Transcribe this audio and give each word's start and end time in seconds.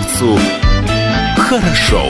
комсомольцу 0.00 0.38
хорошо. 1.36 2.06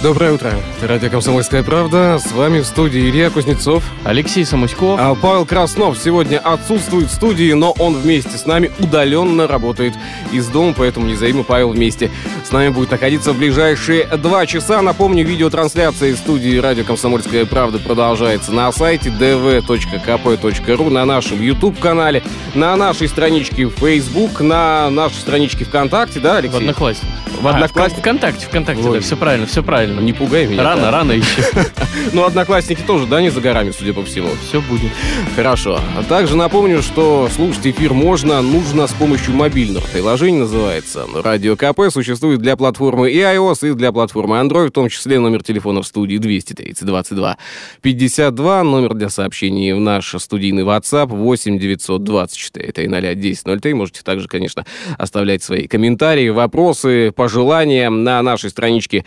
Доброе 0.00 0.32
утро. 0.32 0.52
Радио 0.80 1.10
«Комсомольская 1.10 1.64
правда». 1.64 2.20
С 2.20 2.30
вами 2.30 2.60
в 2.60 2.66
студии 2.66 3.10
Илья 3.10 3.30
Кузнецов. 3.30 3.82
Алексей 4.04 4.44
Самуськов. 4.44 4.98
А 5.02 5.16
Павел 5.16 5.44
Краснов 5.44 5.98
сегодня 5.98 6.38
отсутствует 6.38 7.08
в 7.08 7.12
студии, 7.12 7.52
но 7.52 7.72
он 7.72 7.94
вместе 7.94 8.38
с 8.38 8.46
нами 8.46 8.70
удаленно 8.78 9.48
работает 9.48 9.94
из 10.30 10.46
дома, 10.46 10.72
поэтому 10.76 11.06
не 11.06 11.16
займи 11.16 11.42
Павел 11.42 11.70
вместе. 11.70 12.12
С 12.48 12.50
нами 12.50 12.70
будет 12.70 12.90
находиться 12.90 13.34
в 13.34 13.36
ближайшие 13.36 14.06
два 14.06 14.46
часа. 14.46 14.80
Напомню, 14.80 15.22
видеотрансляция 15.22 16.12
из 16.12 16.16
студии 16.16 16.56
«Радио 16.56 16.82
«Комсомольская 16.82 17.44
правда» 17.44 17.78
продолжается 17.78 18.52
на 18.52 18.72
сайте 18.72 19.10
dv.kp.ru, 19.10 20.88
на 20.88 21.04
нашем 21.04 21.42
YouTube-канале, 21.42 22.22
на 22.54 22.74
нашей 22.74 23.08
страничке 23.08 23.66
в 23.66 23.72
Facebook, 23.72 24.40
на 24.40 24.88
нашей 24.88 25.16
страничке 25.16 25.66
ВКонтакте, 25.66 26.20
да, 26.20 26.38
Алексей? 26.38 26.54
В 26.54 26.60
Одноклассниках. 26.60 27.10
В 27.42 27.48
Одноклассниках? 27.48 27.98
А, 27.98 28.00
ВКонтакте, 28.00 28.46
ВКонтакте, 28.46 28.88
Ой. 28.88 28.94
да, 28.94 29.00
все 29.02 29.16
правильно, 29.18 29.46
все 29.46 29.62
правильно. 29.62 30.00
Не 30.00 30.14
пугай 30.14 30.46
меня. 30.46 30.64
Рано, 30.64 30.82
так. 30.84 30.92
рано 30.92 31.12
еще. 31.12 31.42
Ну, 32.12 32.24
Одноклассники 32.24 32.80
тоже, 32.80 33.06
да, 33.06 33.20
не 33.20 33.28
за 33.28 33.40
горами, 33.40 33.70
судя 33.70 33.92
по 33.92 34.02
всему. 34.02 34.30
Все 34.48 34.62
будет. 34.62 34.90
Хорошо. 35.36 35.80
А 35.96 36.02
также 36.02 36.36
напомню, 36.36 36.80
что 36.80 37.28
слушать 37.34 37.66
эфир 37.66 37.92
можно, 37.92 38.40
нужно 38.40 38.86
с 38.86 38.92
помощью 38.92 39.34
мобильного 39.34 39.84
приложения, 39.84 40.38
называется 40.38 41.06
Радио 41.12 41.56
КП. 41.56 41.92
Существует 41.92 42.37
для 42.38 42.56
платформы 42.56 43.10
и 43.10 43.18
iOS, 43.18 43.70
и 43.70 43.74
для 43.74 43.92
платформы 43.92 44.36
Android, 44.36 44.68
в 44.68 44.72
том 44.72 44.88
числе 44.88 45.18
номер 45.18 45.42
телефона 45.42 45.82
в 45.82 45.86
студии 45.86 46.18
230 46.18 46.86
22 46.86 47.36
52, 47.82 48.62
номер 48.64 48.94
для 48.94 49.08
сообщений 49.08 49.72
в 49.72 49.80
наш 49.80 50.14
студийный 50.18 50.62
WhatsApp 50.62 51.06
8 51.06 51.58
924 51.58 52.72
300 52.72 53.10
1003. 53.10 53.74
Можете 53.74 54.02
также, 54.02 54.28
конечно, 54.28 54.64
оставлять 54.96 55.42
свои 55.42 55.66
комментарии, 55.66 56.28
вопросы, 56.28 57.12
пожелания 57.12 57.90
на 57.90 58.22
нашей 58.22 58.50
страничке 58.50 59.04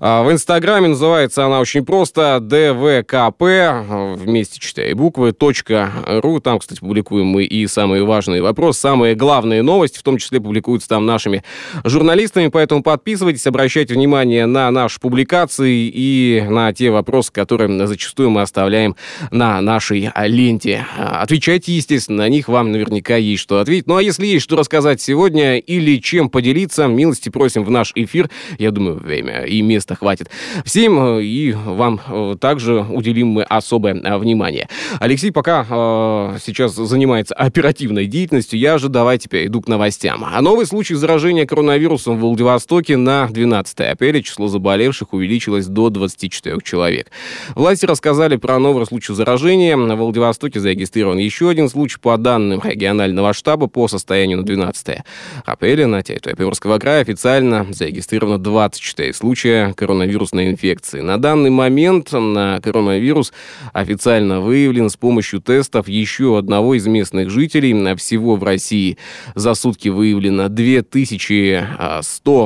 а, 0.00 0.22
в 0.22 0.32
Инстаграме. 0.32 0.88
Называется 0.88 1.46
она 1.46 1.60
очень 1.60 1.84
просто 1.84 2.38
а, 3.88 4.14
вместе 4.16 4.60
четыре 4.60 4.94
буквы, 4.94 5.32
ру. 6.06 6.40
Там, 6.40 6.58
кстати, 6.58 6.80
публикуем 6.80 7.26
мы 7.26 7.44
и 7.44 7.66
самые 7.66 8.04
важные 8.04 8.42
вопросы, 8.42 8.80
самые 8.80 9.14
главные 9.14 9.62
новости, 9.62 9.98
в 9.98 10.02
том 10.02 10.18
числе 10.18 10.40
публикуются 10.40 10.88
там 10.88 11.06
нашими 11.06 11.42
журналистами, 11.84 12.48
поэтому 12.60 12.82
подписывайтесь, 12.82 13.46
обращайте 13.46 13.94
внимание 13.94 14.44
на 14.44 14.70
наши 14.70 15.00
публикации 15.00 15.90
и 15.90 16.44
на 16.46 16.74
те 16.74 16.90
вопросы, 16.90 17.32
которые 17.32 17.86
зачастую 17.86 18.28
мы 18.28 18.42
оставляем 18.42 18.96
на 19.30 19.62
нашей 19.62 20.12
ленте. 20.26 20.84
Отвечайте, 20.98 21.72
естественно, 21.72 22.24
на 22.24 22.28
них 22.28 22.48
вам 22.48 22.70
наверняка 22.70 23.16
есть 23.16 23.40
что 23.40 23.60
ответить. 23.60 23.86
Ну 23.86 23.96
а 23.96 24.02
если 24.02 24.26
есть 24.26 24.44
что 24.44 24.56
рассказать 24.56 25.00
сегодня 25.00 25.56
или 25.56 26.02
чем 26.02 26.28
поделиться, 26.28 26.86
милости 26.86 27.30
просим 27.30 27.64
в 27.64 27.70
наш 27.70 27.92
эфир. 27.94 28.28
Я 28.58 28.72
думаю, 28.72 28.96
время 28.96 29.44
и 29.44 29.62
места 29.62 29.94
хватит 29.94 30.28
всем, 30.66 31.18
и 31.18 31.52
вам 31.52 31.98
э, 32.06 32.36
также 32.38 32.82
уделим 32.82 33.28
мы 33.28 33.42
особое 33.44 33.94
э, 33.94 34.18
внимание. 34.18 34.68
Алексей 34.98 35.32
пока 35.32 35.64
э, 35.66 36.36
сейчас 36.44 36.74
занимается 36.74 37.34
оперативной 37.34 38.04
деятельностью, 38.04 38.58
я 38.58 38.76
же 38.76 38.90
давайте 38.90 39.30
перейду 39.30 39.62
к 39.62 39.68
новостям. 39.68 40.26
А 40.30 40.42
новый 40.42 40.66
случай 40.66 40.94
заражения 40.94 41.46
коронавирусом 41.46 42.18
в 42.18 42.20
Владивостоке 42.20 42.49
на 42.96 43.26
12 43.28 43.80
апреля 43.80 44.22
число 44.22 44.48
заболевших 44.48 45.12
увеличилось 45.12 45.66
до 45.66 45.90
24 45.90 46.58
человек. 46.62 47.10
Власти 47.54 47.86
рассказали 47.86 48.36
про 48.36 48.58
новый 48.58 48.86
случай 48.86 49.14
заражения. 49.14 49.76
В 49.76 49.96
Владивостоке 49.96 50.60
зарегистрирован 50.60 51.18
еще 51.18 51.48
один 51.50 51.68
случай 51.68 51.98
по 52.00 52.16
данным 52.16 52.60
регионального 52.62 53.32
штаба 53.32 53.66
по 53.66 53.88
состоянию 53.88 54.38
на 54.38 54.44
12 54.44 54.98
апреля 55.44 55.86
на 55.86 56.02
территории 56.02 56.34
Приморского 56.34 56.78
края 56.78 57.02
официально 57.02 57.66
зарегистрировано 57.70 58.38
24 58.38 59.12
случая 59.12 59.72
коронавирусной 59.74 60.50
инфекции. 60.50 61.00
На 61.00 61.18
данный 61.18 61.50
момент 61.50 62.12
на 62.12 62.60
коронавирус 62.60 63.32
официально 63.72 64.40
выявлен 64.40 64.90
с 64.90 64.96
помощью 64.96 65.40
тестов 65.40 65.88
еще 65.88 66.38
одного 66.38 66.74
из 66.74 66.86
местных 66.86 67.30
жителей. 67.30 67.70
Всего 67.96 68.36
в 68.36 68.44
России 68.44 68.98
за 69.34 69.54
сутки 69.54 69.88
выявлено 69.88 70.48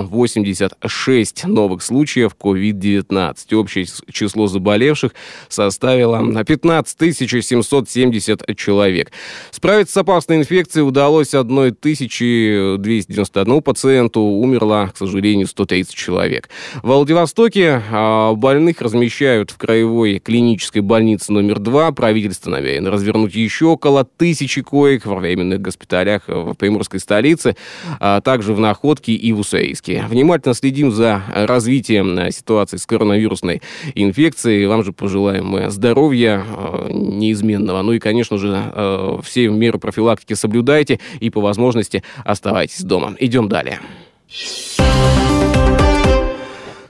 2186 0.03 1.45
новых 1.45 1.83
случаев 1.83 2.37
COVID-19. 2.39 3.55
Общее 3.55 3.87
число 4.11 4.47
заболевших 4.47 5.15
составило 5.49 6.45
15 6.45 7.17
770 7.17 8.57
человек. 8.57 9.13
Справиться 9.51 9.95
с 9.95 9.97
опасной 9.97 10.37
инфекцией 10.39 10.87
удалось 10.87 11.35
1291 11.35 13.63
пациенту, 13.63 14.21
умерло, 14.21 14.91
к 14.93 14.97
сожалению, 14.97 15.47
130 15.47 15.95
человек. 15.95 16.49
В 16.83 16.89
Владивостоке 16.89 17.83
а, 17.91 18.35
больных 18.35 18.81
размещают 18.81 19.51
в 19.51 19.59
краевой 19.59 20.19
клинической 20.19 20.83
больнице 20.83 21.33
номер 21.33 21.59
2. 21.59 21.93
Правительство 21.93 22.51
намерено 22.51 22.91
развернуть 22.91 23.35
еще 23.35 23.67
около 23.67 24.05
тысячи 24.05 24.63
коек 24.63 25.07
во 25.07 25.17
временных 25.17 25.61
госпиталях 25.61 26.23
в 26.27 26.55
приморской 26.55 27.01
столице, 27.01 27.57
а 28.01 28.21
также 28.21 28.55
в 28.55 28.61
Находке 28.61 29.13
и 29.13 29.33
в 29.33 29.41
Уссурийске. 29.75 30.05
Внимательно 30.09 30.55
следим 30.55 30.91
за 30.91 31.23
развитием 31.29 32.19
а, 32.19 32.31
ситуации 32.31 32.77
с 32.77 32.87
коронавирусной 32.87 33.63
инфекцией. 33.95 34.67
Вам 34.67 34.85
же 34.85 34.93
пожелаем 34.93 35.47
мы 35.47 35.71
здоровья 35.71 36.45
а, 36.47 36.89
неизменного. 36.91 37.83
Ну 37.83 37.93
и, 37.93 37.99
конечно 37.99 38.39
же, 38.39 39.21
все 39.25 39.49
меры 39.49 39.79
профилактики 39.79 40.35
соблюдайте 40.35 41.01
и 41.21 41.31
по 41.31 41.41
возможности 41.41 42.03
оставайтесь 42.25 42.83
дома. 42.83 43.15
Идем 43.19 43.49
далее. 43.49 43.81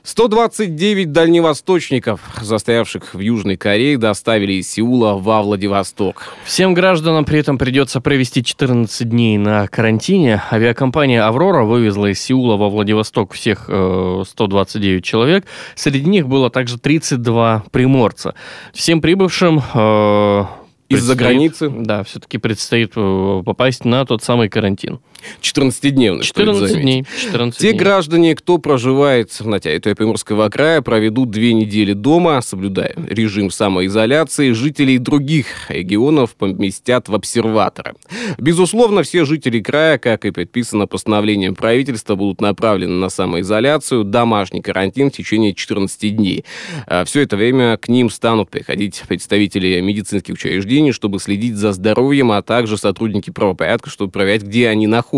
129 0.04 1.12
дальневосточников, 1.12 2.20
застрявших 2.38 3.15
в 3.15 3.20
Южной 3.20 3.56
Корее, 3.56 3.97
доставили 3.97 4.53
из 4.53 4.70
Сеула 4.70 5.15
во 5.15 5.41
Владивосток. 5.42 6.34
Всем 6.44 6.75
гражданам 6.75 7.25
при 7.25 7.38
этом 7.38 7.56
придется 7.56 8.03
провести 8.03 8.44
14 8.44 9.09
дней 9.09 9.38
на 9.38 9.66
карантине. 9.66 10.43
Авиакомпания 10.53 11.26
«Аврора» 11.26 11.64
вывезла 11.64 12.12
из 12.12 12.20
Сеула 12.20 12.56
во 12.56 12.69
Владивосток 12.69 13.32
всех 13.32 13.64
э, 13.69 14.25
129 14.28 15.03
человек. 15.03 15.47
Среди 15.75 16.04
них 16.04 16.28
было 16.28 16.50
также 16.50 16.78
32 16.78 17.64
приморца. 17.70 18.34
Всем 18.75 19.00
прибывшим... 19.00 19.62
э, 19.72 20.44
Из-за 20.91 21.14
границы? 21.16 21.70
Да, 21.70 22.04
все-таки 22.04 22.37
предстоит 22.37 22.93
э, 22.94 23.43
попасть 23.43 23.87
на 23.87 24.04
тот 24.04 24.22
самый 24.22 24.50
карантин. 24.50 25.00
14-дневный, 25.40 26.24
стоит 26.24 26.46
14 26.46 26.60
заметить. 26.68 26.82
дней. 26.82 27.04
14 27.22 27.60
Те 27.60 27.70
дней. 27.70 27.78
граждане, 27.78 28.34
кто 28.34 28.58
проживает 28.58 29.32
на 29.40 29.60
территории 29.60 29.94
Приморского 29.94 30.48
края, 30.48 30.82
проведут 30.82 31.30
две 31.30 31.52
недели 31.52 31.92
дома, 31.92 32.40
соблюдая 32.42 32.94
режим 33.08 33.50
самоизоляции. 33.50 34.52
Жителей 34.52 34.98
других 34.98 35.46
регионов 35.70 36.34
поместят 36.34 37.08
в 37.08 37.14
обсерваторы. 37.14 37.94
Безусловно, 38.38 39.02
все 39.02 39.24
жители 39.24 39.60
края, 39.60 39.98
как 39.98 40.24
и 40.24 40.30
предписано 40.30 40.86
постановлением 40.86 41.54
правительства, 41.54 42.14
будут 42.14 42.40
направлены 42.40 42.94
на 42.94 43.08
самоизоляцию, 43.08 44.04
домашний 44.04 44.60
карантин 44.60 45.10
в 45.10 45.14
течение 45.14 45.54
14 45.54 46.16
дней. 46.16 46.44
А 46.86 47.04
Все 47.04 47.20
это 47.22 47.36
время 47.36 47.76
к 47.76 47.88
ним 47.88 48.10
станут 48.10 48.50
приходить 48.50 49.02
представители 49.08 49.80
медицинских 49.80 50.34
учреждений, 50.34 50.92
чтобы 50.92 51.18
следить 51.18 51.56
за 51.56 51.72
здоровьем, 51.72 52.32
а 52.32 52.42
также 52.42 52.76
сотрудники 52.78 53.30
правопорядка, 53.30 53.90
чтобы 53.90 54.10
проверять, 54.10 54.42
где 54.42 54.68
они 54.68 54.86
находятся. 54.86 55.13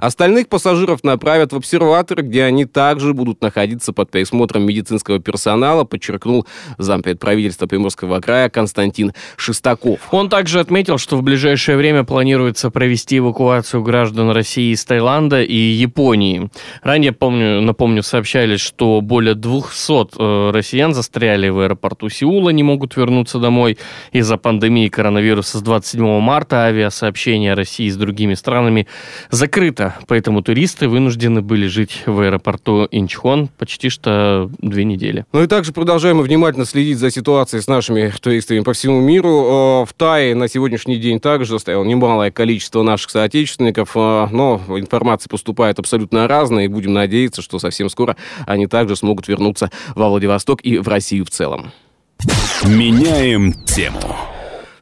Остальных 0.00 0.48
пассажиров 0.48 1.04
направят 1.04 1.52
в 1.52 1.56
обсерваторы, 1.56 2.22
где 2.22 2.44
они 2.44 2.64
также 2.64 3.14
будут 3.14 3.42
находиться 3.42 3.92
под 3.92 4.10
присмотром 4.10 4.64
медицинского 4.64 5.18
персонала, 5.18 5.84
подчеркнул 5.84 6.46
зампред 6.78 7.18
правительства 7.18 7.66
Приморского 7.66 8.20
края 8.20 8.48
Константин 8.48 9.12
Шестаков. 9.36 10.00
Он 10.10 10.28
также 10.28 10.60
отметил, 10.60 10.98
что 10.98 11.16
в 11.16 11.22
ближайшее 11.22 11.76
время 11.76 12.04
планируется 12.04 12.70
провести 12.70 13.18
эвакуацию 13.18 13.82
граждан 13.82 14.30
России 14.30 14.72
из 14.72 14.84
Таиланда 14.84 15.42
и 15.42 15.54
Японии. 15.54 16.50
Ранее, 16.82 17.12
помню, 17.12 17.60
напомню, 17.60 18.02
сообщались, 18.02 18.60
что 18.60 19.00
более 19.00 19.34
200 19.34 20.18
э, 20.18 20.50
россиян 20.52 20.94
застряли 20.94 21.48
в 21.48 21.60
аэропорту 21.60 22.08
Сеула, 22.08 22.50
не 22.50 22.62
могут 22.62 22.96
вернуться 22.96 23.38
домой 23.38 23.78
из-за 24.12 24.36
пандемии 24.36 24.88
коронавируса 24.88 25.58
с 25.58 25.62
27 25.62 26.20
марта. 26.20 26.64
Авиасообщение 26.64 27.54
России 27.54 27.88
с 27.88 27.96
другими 27.96 28.34
странами 28.34 28.86
закрыто, 29.30 29.96
поэтому 30.06 30.42
туристы 30.42 30.88
вынуждены 30.88 31.42
были 31.42 31.66
жить 31.66 32.02
в 32.06 32.20
аэропорту 32.20 32.88
Инчхон 32.90 33.48
почти 33.58 33.88
что 33.88 34.50
две 34.58 34.84
недели. 34.84 35.24
Ну 35.32 35.42
и 35.42 35.46
также 35.46 35.72
продолжаем 35.72 36.18
мы 36.18 36.22
внимательно 36.22 36.64
следить 36.64 36.98
за 36.98 37.10
ситуацией 37.10 37.62
с 37.62 37.66
нашими 37.66 38.12
туристами 38.20 38.60
по 38.60 38.72
всему 38.72 39.00
миру. 39.00 39.82
Э, 39.82 39.86
В 39.86 39.92
Тае 39.96 40.34
на 40.34 40.48
сегодняшний 40.48 40.96
день 40.96 41.20
также 41.20 41.58
стояло 41.58 41.84
немалое 41.84 42.30
количество 42.30 42.82
наших 42.82 43.10
соотечественников, 43.10 43.92
э, 43.94 44.28
но 44.30 44.60
информация 44.68 45.28
поступает 45.28 45.78
абсолютно 45.78 46.28
разная, 46.28 46.64
и 46.64 46.68
будем 46.68 46.92
надеяться, 46.92 47.42
что 47.42 47.58
совсем 47.58 47.88
скоро 47.88 48.16
они 48.46 48.66
также 48.66 48.96
смогут 48.96 49.28
вернуться 49.28 49.70
во 49.94 50.08
Владивосток 50.08 50.60
и 50.62 50.78
в 50.78 50.88
Россию 50.88 51.24
в 51.24 51.30
целом. 51.30 51.72
Меняем 52.64 53.52
тему. 53.64 54.16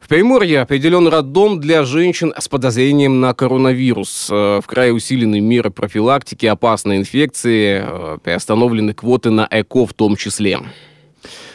В 0.08 0.10
Приморье 0.10 0.62
определен 0.62 1.06
роддом 1.06 1.60
для 1.60 1.84
женщин 1.84 2.32
с 2.34 2.48
подозрением 2.48 3.20
на 3.20 3.34
коронавирус. 3.34 4.28
Э, 4.30 4.58
в 4.64 4.66
крае 4.66 4.94
усилены 4.94 5.38
меры 5.38 5.68
профилактики 5.68 6.46
опасной 6.46 6.96
инфекции, 6.96 7.84
э, 7.86 8.16
приостановлены 8.24 8.94
квоты 8.94 9.28
на 9.28 9.46
ЭКО 9.50 9.84
в 9.84 9.92
том 9.92 10.16
числе. 10.16 10.60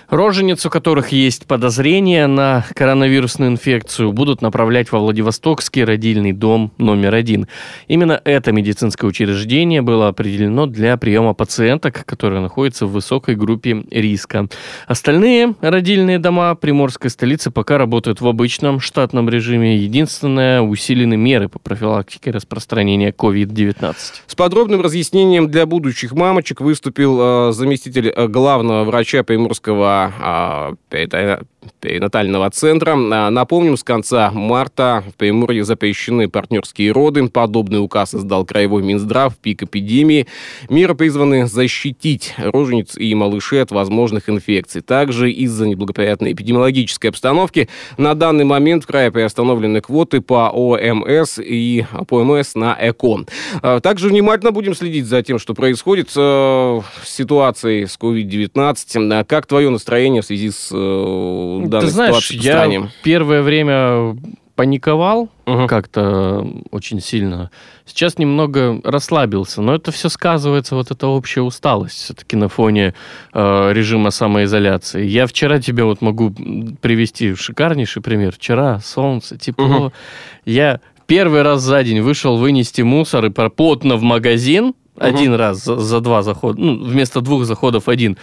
Рожениц, 0.09 0.65
у 0.65 0.69
которых 0.69 1.09
есть 1.09 1.45
подозрения 1.47 2.27
на 2.27 2.65
коронавирусную 2.75 3.51
инфекцию, 3.51 4.11
будут 4.11 4.41
направлять 4.41 4.91
во 4.91 5.00
Владивостокский 5.00 5.83
родильный 5.83 6.33
дом 6.33 6.71
номер 6.77 7.15
один. 7.15 7.47
Именно 7.88 8.21
это 8.23 8.51
медицинское 8.51 9.07
учреждение 9.07 9.81
было 9.81 10.09
определено 10.09 10.65
для 10.65 10.97
приема 10.97 11.33
пациенток, 11.33 12.05
которые 12.05 12.41
находятся 12.41 12.85
в 12.85 12.91
высокой 12.91 13.35
группе 13.35 13.83
риска. 13.89 14.47
Остальные 14.88 15.55
родильные 15.61 16.19
дома 16.19 16.53
приморской 16.56 17.09
столицы 17.09 17.49
пока 17.49 17.77
работают 17.77 18.21
в 18.21 18.27
обычном 18.27 18.79
штатном 18.79 19.29
режиме. 19.29 19.77
Единственное, 19.77 20.61
усилены 20.61 21.17
меры 21.17 21.49
по 21.49 21.59
профилактике 21.59 22.31
распространения 22.31 23.11
COVID-19. 23.11 23.95
С 24.27 24.35
подробным 24.35 24.81
разъяснением 24.81 25.49
для 25.49 25.65
будущих 25.65 26.11
мамочек 26.11 26.61
выступил 26.61 27.49
э, 27.49 27.51
заместитель 27.53 28.09
э, 28.09 28.27
главного 28.27 28.83
врача 28.83 29.23
Приморского 29.23 30.02
а, 30.11 30.73
перинатального 31.80 32.50
центра. 32.50 32.92
А, 32.95 33.30
напомним, 33.30 33.77
с 33.77 33.83
конца 33.83 34.31
марта 34.31 35.04
в 35.07 35.15
Приморье 35.15 35.63
запрещены 35.63 36.30
партнерские 36.30 36.92
роды. 36.92 37.27
Подобный 37.30 37.83
указ 37.83 38.13
издал 38.13 38.45
Краевой 38.45 38.83
Минздрав 38.83 39.33
в 39.33 39.38
пик 39.38 39.63
эпидемии. 39.63 40.27
Меры 40.69 40.95
призваны 40.95 41.48
защитить 41.48 42.33
рожениц 42.38 42.98
и 42.98 43.13
малышей 43.15 43.62
от 43.62 43.71
возможных 43.71 44.30
инфекций. 44.30 44.81
Также 44.81 45.31
из-за 45.31 45.68
неблагоприятной 45.68 46.33
эпидемиологической 46.33 47.10
обстановки 47.10 47.69
на 47.98 48.13
данный 48.16 48.45
момент 48.45 48.83
в 48.83 48.88
крае 48.88 49.12
приостановлены 49.12 49.81
квоты 49.81 50.21
по 50.21 50.50
ОМС 50.50 51.39
и 51.39 51.86
по 52.07 52.24
МС 52.24 52.56
на 52.56 52.77
ЭКО. 52.80 53.25
А, 53.62 53.80
также 53.80 54.09
внимательно 54.09 54.51
будем 54.51 54.74
следить 54.74 55.06
за 55.06 55.21
тем, 55.24 55.39
что 55.39 55.54
происходит 55.54 56.09
э, 56.16 56.81
с 57.04 57.09
ситуацией 57.09 57.86
с 57.86 57.98
COVID-19. 58.00 59.25
Как 59.25 59.45
твое 59.45 59.69
настроение 59.69 60.21
в 60.21 60.25
связи 60.25 60.51
с 60.51 60.69
э, 60.71 61.52
данной 61.61 61.88
Ты 61.88 61.91
знаешь? 61.91 62.31
Я 62.31 62.89
первое 63.03 63.41
время 63.41 64.15
паниковал 64.55 65.29
угу. 65.45 65.67
как-то 65.67 66.47
очень 66.71 67.00
сильно. 67.00 67.50
Сейчас 67.85 68.19
немного 68.19 68.79
расслабился, 68.83 69.61
но 69.61 69.75
это 69.75 69.91
все 69.91 70.09
сказывается, 70.09 70.75
вот 70.75 70.91
эта 70.91 71.07
общая 71.07 71.41
усталость 71.41 71.97
все-таки 71.97 72.35
на 72.35 72.50
фоне 72.50 72.94
э, 73.33 73.71
режима 73.73 74.11
самоизоляции. 74.11 75.05
Я 75.05 75.25
вчера 75.25 75.59
тебе 75.59 75.83
вот 75.83 76.01
могу 76.01 76.31
привести 76.81 77.33
шикарнейший 77.33 78.01
пример. 78.01 78.33
Вчера 78.33 78.79
солнце, 78.79 79.38
тепло. 79.38 79.88
Угу. 79.88 79.94
Я 80.45 80.81
первый 81.07 81.41
раз 81.41 81.61
за 81.61 81.83
день 81.83 82.01
вышел 82.01 82.38
вынести 82.38 82.83
мусор 82.83 83.25
и 83.25 83.29
плотно 83.29 83.95
в 83.95 84.03
магазин. 84.03 84.75
Угу. 84.95 85.06
Один 85.06 85.33
раз 85.33 85.63
за, 85.63 85.77
за 85.77 85.99
два 85.99 86.21
захода, 86.21 86.59
ну, 86.59 86.83
вместо 86.83 87.21
двух 87.21 87.45
заходов 87.45 87.89
один. 87.89 88.17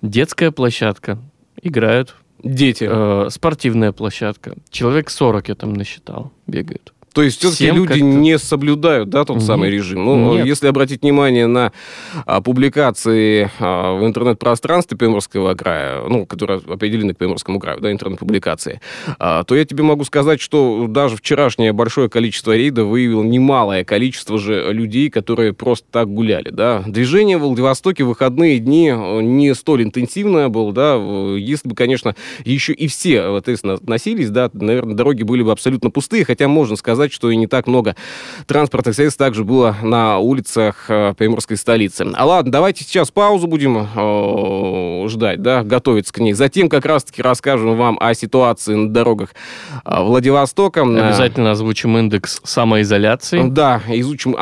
Детская 0.00 0.52
площадка. 0.52 1.18
Играют. 1.60 2.14
Дети. 2.42 2.88
Э, 2.88 3.28
спортивная 3.30 3.92
площадка. 3.92 4.54
Человек 4.70 5.10
40 5.10 5.48
я 5.48 5.54
там 5.54 5.74
насчитал, 5.74 6.32
бегают. 6.46 6.92
То 7.16 7.22
есть 7.22 7.38
все-таки 7.38 7.70
люди 7.70 8.00
не 8.00 8.38
соблюдают, 8.38 9.08
да, 9.08 9.24
тот 9.24 9.38
Нет. 9.38 9.46
самый 9.46 9.70
режим. 9.70 10.04
Ну, 10.04 10.34
Нет. 10.34 10.44
если 10.44 10.66
обратить 10.66 11.00
внимание 11.00 11.46
на 11.46 11.72
а, 12.26 12.42
публикации 12.42 13.50
а, 13.58 13.98
в 13.98 14.04
интернет-пространстве 14.04 14.98
Приморского 14.98 15.54
края, 15.54 16.02
ну, 16.06 16.26
которые 16.26 16.60
определены 16.68 17.14
к 17.14 17.16
Приморскому 17.16 17.58
краю, 17.58 17.80
да, 17.80 17.90
интернет-публикации, 17.90 18.82
а, 19.18 19.44
то 19.44 19.56
я 19.56 19.64
тебе 19.64 19.82
могу 19.82 20.04
сказать, 20.04 20.42
что 20.42 20.88
даже 20.90 21.16
вчерашнее 21.16 21.72
большое 21.72 22.10
количество 22.10 22.54
рейдов 22.54 22.88
выявило 22.88 23.22
немалое 23.22 23.82
количество 23.82 24.36
же 24.36 24.70
людей, 24.70 25.08
которые 25.08 25.54
просто 25.54 25.86
так 25.90 26.12
гуляли, 26.12 26.50
да. 26.50 26.82
Движение 26.86 27.38
в 27.38 27.44
Владивостоке 27.44 28.04
в 28.04 28.08
выходные 28.08 28.58
дни 28.58 28.92
не 29.22 29.54
столь 29.54 29.84
интенсивное 29.84 30.50
было, 30.50 30.70
да, 30.74 30.96
если 31.38 31.66
бы, 31.66 31.74
конечно, 31.74 32.14
еще 32.44 32.74
и 32.74 32.88
все, 32.88 33.22
соответственно, 33.22 33.78
носились, 33.86 34.28
да, 34.28 34.50
наверное, 34.52 34.94
дороги 34.94 35.22
были 35.22 35.40
бы 35.40 35.50
абсолютно 35.50 35.90
пустые, 35.90 36.26
хотя 36.26 36.46
можно 36.46 36.76
сказать, 36.76 37.05
сказать, 37.06 37.12
что 37.12 37.30
и 37.30 37.36
не 37.36 37.46
так 37.46 37.66
много 37.66 37.96
транспортных 38.46 38.94
средств 38.94 39.18
также 39.18 39.44
было 39.44 39.76
на 39.82 40.18
улицах 40.18 40.86
э, 40.88 41.14
приморской 41.16 41.56
столицы. 41.56 42.06
А 42.14 42.26
ладно, 42.26 42.52
давайте 42.52 42.84
сейчас 42.84 43.10
паузу 43.10 43.46
будем 43.46 43.78
э, 43.78 45.08
ждать, 45.08 45.42
да, 45.42 45.62
готовиться 45.62 46.12
к 46.12 46.18
ней. 46.18 46.32
Затем 46.32 46.68
как 46.68 46.84
раз-таки 46.84 47.22
расскажем 47.22 47.76
вам 47.76 47.98
о 48.00 48.14
ситуации 48.14 48.74
на 48.74 48.90
дорогах 48.90 49.30
э, 49.84 50.02
Владивостока. 50.02 50.82
Обязательно 50.82 51.52
озвучим 51.52 51.96
индекс 51.98 52.40
самоизоляции. 52.44 53.42
Да, 53.48 53.82
изучим 53.88 54.36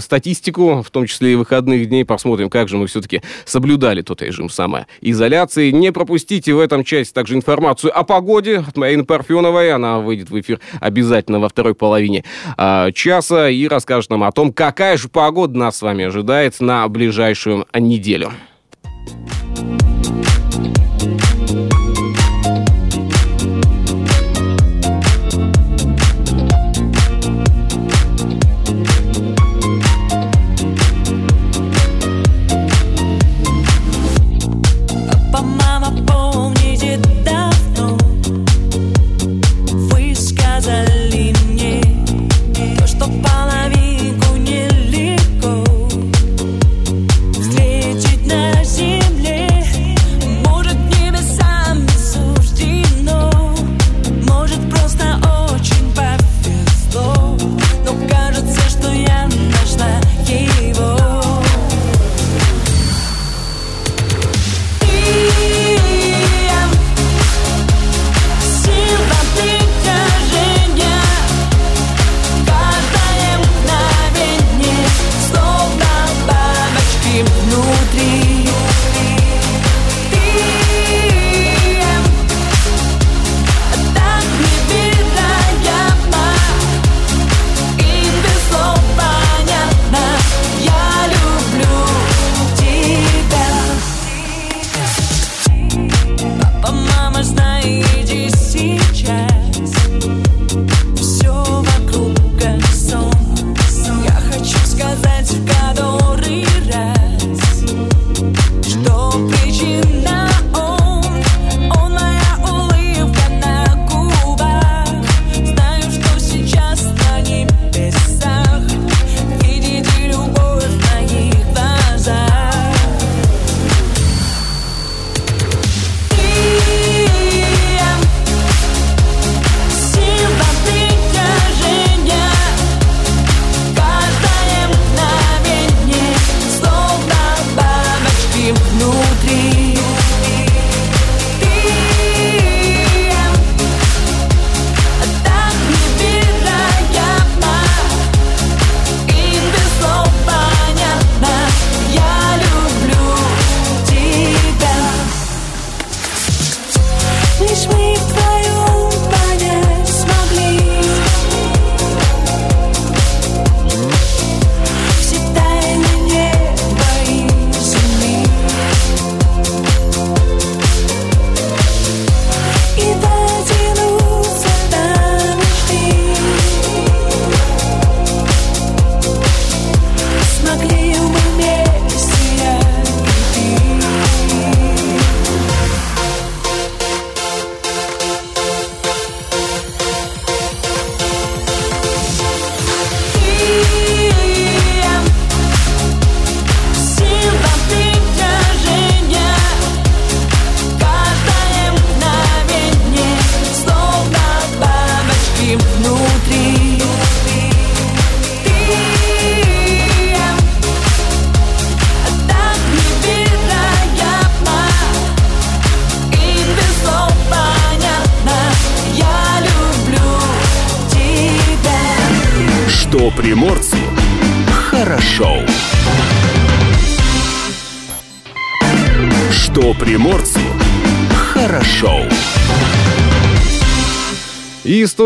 статистику, 0.00 0.82
в 0.82 0.90
том 0.90 1.06
числе 1.06 1.32
и 1.32 1.34
выходных 1.34 1.88
дней, 1.88 2.04
посмотрим, 2.04 2.50
как 2.50 2.68
же 2.68 2.76
мы 2.76 2.86
все-таки 2.86 3.22
соблюдали 3.44 4.02
тот 4.02 4.22
режим 4.22 4.48
самоизоляции. 4.48 5.70
Не 5.70 5.92
пропустите 5.92 6.54
в 6.54 6.60
этом 6.60 6.84
части 6.84 7.12
также 7.12 7.34
информацию 7.34 7.96
о 7.96 8.04
погоде 8.04 8.58
от 8.58 8.76
Марины 8.76 9.04
Парфеновой. 9.04 9.72
Она 9.72 9.98
выйдет 9.98 10.30
в 10.30 10.40
эфир 10.40 10.60
обязательно 10.80 11.40
во 11.40 11.48
второй 11.48 11.74
половине 11.74 11.95
половине 11.96 12.24
э, 12.58 12.92
часа 12.92 13.48
и 13.48 13.66
расскажет 13.66 14.10
нам 14.10 14.24
о 14.24 14.32
том, 14.32 14.52
какая 14.52 14.98
же 14.98 15.08
погода 15.08 15.56
нас 15.56 15.78
с 15.78 15.82
вами 15.82 16.04
ожидает 16.04 16.60
на 16.60 16.86
ближайшую 16.88 17.66
неделю. 17.72 18.32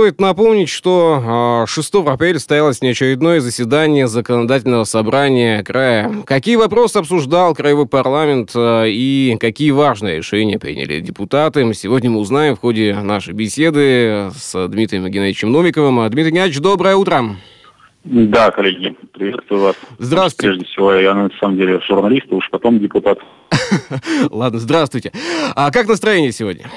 Стоит 0.01 0.19
напомнить, 0.19 0.71
что 0.71 1.67
6 1.69 1.95
а, 1.95 2.13
апреля 2.13 2.39
состоялось 2.39 2.81
неочередное 2.81 3.41
заседание 3.41 4.09
законодательного 4.09 4.85
собрания 4.85 5.63
края. 5.63 6.11
Какие 6.25 6.57
вопросы 6.57 6.97
обсуждал 6.97 7.55
краевой 7.55 7.87
парламент 7.87 8.53
а, 8.55 8.85
и 8.87 9.37
какие 9.39 9.73
важные 9.73 10.17
решения 10.17 10.59
приняли 10.59 11.01
депутаты, 11.01 11.71
сегодня 11.75 12.11
мы 12.11 12.21
узнаем 12.21 12.57
в 12.57 12.61
ходе 12.61 12.95
нашей 12.95 13.35
беседы 13.35 14.31
с 14.35 14.69
Дмитрием 14.69 15.07
Геннадьевичем 15.07 15.53
Номиковым. 15.53 16.09
Дмитрий 16.09 16.31
Геннадьевич, 16.31 16.61
доброе 16.61 16.97
утро. 16.97 17.37
Да, 18.05 18.51
коллеги, 18.53 18.97
приветствую 19.13 19.61
вас. 19.61 19.77
Здравствуйте. 19.99 20.55
Прежде 20.55 20.65
всего, 20.73 20.95
я 20.95 21.13
на 21.13 21.29
самом 21.39 21.59
деле 21.59 21.79
журналист, 21.87 22.25
а 22.31 22.37
уж 22.37 22.49
потом 22.51 22.79
депутат. 22.79 23.19
Ладно, 24.31 24.61
здравствуйте. 24.61 25.13
А 25.55 25.71
как 25.71 25.89
настроение 25.89 26.33
сегодня? 26.33 26.71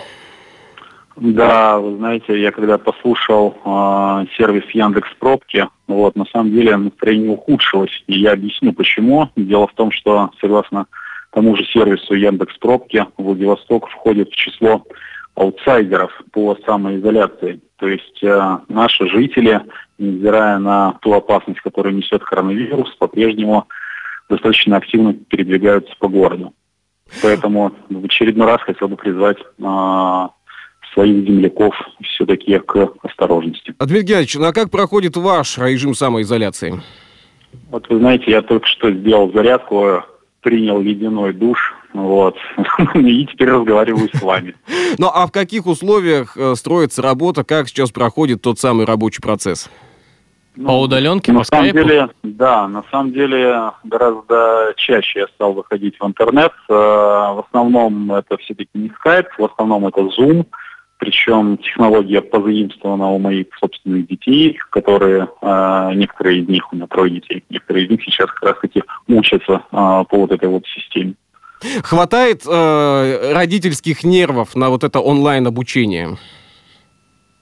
Да, 1.16 1.80
вы 1.80 1.98
знаете, 1.98 2.42
я 2.42 2.52
когда 2.52 2.78
послушал 2.78 3.56
э, 3.64 4.26
сервис 4.36 4.64
Яндекс 4.74 5.10
Пробки, 5.20 5.68
вот, 5.88 6.16
на 6.16 6.26
самом 6.26 6.52
деле 6.52 6.76
настроение 6.76 7.32
ухудшилось, 7.32 8.04
и 8.08 8.20
я 8.20 8.34
объясню 8.34 8.74
почему. 8.74 9.30
Дело 9.36 9.68
в 9.68 9.74
том, 9.74 9.92
что 9.92 10.32
согласно 10.42 10.88
тому 11.32 11.56
же 11.56 11.66
сервису 11.66 12.14
Яндекс 12.14 12.58
Пробки, 12.58 13.06
Владивосток 13.18 13.90
входит 13.90 14.30
в 14.30 14.36
число 14.36 14.84
аутсайдеров 15.36 16.12
по 16.32 16.58
самоизоляции. 16.66 17.60
То 17.78 17.88
есть 17.88 18.24
э, 18.24 18.58
наши 18.70 19.08
жители, 19.10 19.62
невзирая 19.98 20.58
на 20.60 20.94
ту 21.02 21.14
опасность, 21.14 21.60
которую 21.62 21.96
несет 21.96 22.24
коронавирус, 22.24 22.90
по-прежнему 22.98 23.68
достаточно 24.30 24.78
активно 24.78 25.14
передвигаются 25.14 25.94
по 26.00 26.08
городу. 26.08 26.54
Поэтому 27.22 27.74
в 27.90 28.06
очередной 28.06 28.48
раз 28.48 28.62
хотел 28.62 28.88
бы 28.88 28.96
призвать 28.96 29.38
э, 29.40 30.28
своих 30.94 31.26
земляков 31.26 31.76
все-таки 32.04 32.60
к 32.60 32.90
осторожности. 33.02 33.74
А, 33.78 33.86
Дмитрий 33.86 34.08
Геннадьевич, 34.08 34.36
ну 34.36 34.46
а 34.46 34.54
как 34.54 34.70
проходит 34.72 35.18
ваш 35.18 35.58
режим 35.58 35.94
самоизоляции? 35.94 36.82
Вот 37.70 37.88
вы 37.90 38.00
знаете, 38.00 38.32
я 38.32 38.42
только 38.42 38.68
что 38.68 38.92
сделал 38.92 39.32
зарядку, 39.32 40.04
принял 40.42 40.82
ледяной 40.82 41.34
душ, 41.34 41.74
вот, 41.94 42.36
и 42.96 43.26
теперь 43.26 43.50
разговариваю 43.50 44.10
с 44.14 44.22
вами. 44.22 44.56
Ну 45.00 45.10
а 45.12 45.26
в 45.26 45.32
каких 45.32 45.66
условиях 45.66 46.38
э, 46.38 46.54
строится 46.54 47.02
работа, 47.02 47.44
как 47.44 47.68
сейчас 47.68 47.90
проходит 47.90 48.44
тот 48.44 48.60
самый 48.60 48.86
рабочий 48.86 49.22
процесс? 49.22 49.72
Ну, 50.56 50.68
по 50.68 50.82
удаленке, 50.82 51.32
на 51.32 51.40
по 51.40 51.46
самом 51.46 51.70
скайпу? 51.70 51.90
деле, 51.90 52.10
Да, 52.22 52.68
на 52.68 52.84
самом 52.92 53.12
деле 53.12 53.72
гораздо 53.84 54.74
чаще 54.78 55.22
я 55.22 55.28
стал 55.30 55.54
выходить 55.54 55.96
в 56.00 56.06
интернет. 56.06 56.52
Э, 56.70 56.74
в 56.74 57.46
основном 57.48 58.12
это 58.14 58.38
все-таки 58.38 58.70
не 58.76 58.90
скайп, 58.90 59.28
в 59.40 59.46
основном 59.46 59.88
это 59.88 60.02
Zoom. 60.02 60.46
Причем 61.04 61.58
технология 61.58 62.22
позаимствована 62.22 63.10
у 63.10 63.20
моих 63.20 63.48
собственных 63.60 64.08
детей, 64.08 64.58
которые, 64.70 65.28
э, 65.42 65.92
некоторые 65.96 66.40
из 66.40 66.48
них, 66.48 66.72
у 66.72 66.78
меня 66.78 66.88
трое 66.88 67.12
детей, 67.12 67.44
некоторые 67.50 67.86
из 67.86 67.90
них 67.90 68.02
сейчас 68.06 68.28
как 68.32 68.44
раз 68.44 68.56
таки 68.62 68.82
учатся 69.10 69.64
э, 69.70 69.70
по 69.70 70.08
вот 70.12 70.32
этой 70.32 70.48
вот 70.48 70.64
системе. 70.66 71.16
Хватает 71.84 72.44
э, 72.48 73.34
родительских 73.34 74.06
нервов 74.06 74.56
на 74.56 74.70
вот 74.70 74.86
это 74.86 75.02
онлайн-обучение? 75.02 76.18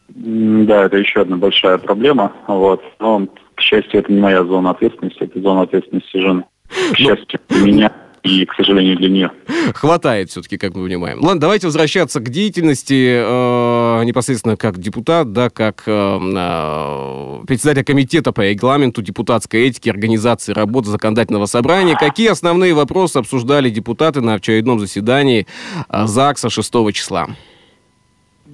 Да, 0.09 0.85
это 0.85 0.97
еще 0.97 1.21
одна 1.21 1.37
большая 1.37 1.77
проблема. 1.77 2.31
Вот. 2.47 2.81
Но, 2.99 3.27
к 3.53 3.61
счастью, 3.61 3.99
это 3.99 4.11
не 4.11 4.19
моя 4.19 4.43
зона 4.43 4.71
ответственности, 4.71 5.19
это 5.19 5.39
зона 5.39 5.61
ответственности 5.61 6.17
жены. 6.17 6.45
К 6.67 6.75
ну, 6.89 6.95
счастью, 6.95 7.39
у 7.51 7.57
меня 7.57 7.91
и, 8.23 8.45
к 8.45 8.53
сожалению, 8.55 8.97
для 8.97 9.09
нее. 9.09 9.31
Хватает 9.73 10.29
все-таки, 10.29 10.57
как 10.57 10.75
мы 10.75 10.83
понимаем. 10.85 11.19
Ладно, 11.21 11.39
давайте 11.39 11.67
возвращаться 11.67 12.19
к 12.19 12.29
деятельности 12.29 13.19
э, 13.19 14.03
непосредственно 14.03 14.57
как 14.57 14.77
депутат, 14.77 15.31
да, 15.33 15.49
как 15.49 15.83
э, 15.87 15.91
э, 15.91 17.43
председатель 17.47 17.83
комитета 17.83 18.31
по 18.31 18.41
регламенту 18.41 19.01
депутатской 19.01 19.67
этики, 19.67 19.89
организации 19.89 20.53
работы 20.53 20.89
законодательного 20.89 21.45
собрания. 21.47 21.95
Какие 21.95 22.29
основные 22.29 22.73
вопросы 22.73 23.17
обсуждали 23.17 23.69
депутаты 23.69 24.21
на 24.21 24.35
очередном 24.35 24.79
заседании 24.79 25.47
э, 25.89 26.05
ЗАГСа 26.05 26.49
6 26.49 26.73
числа? 26.93 27.27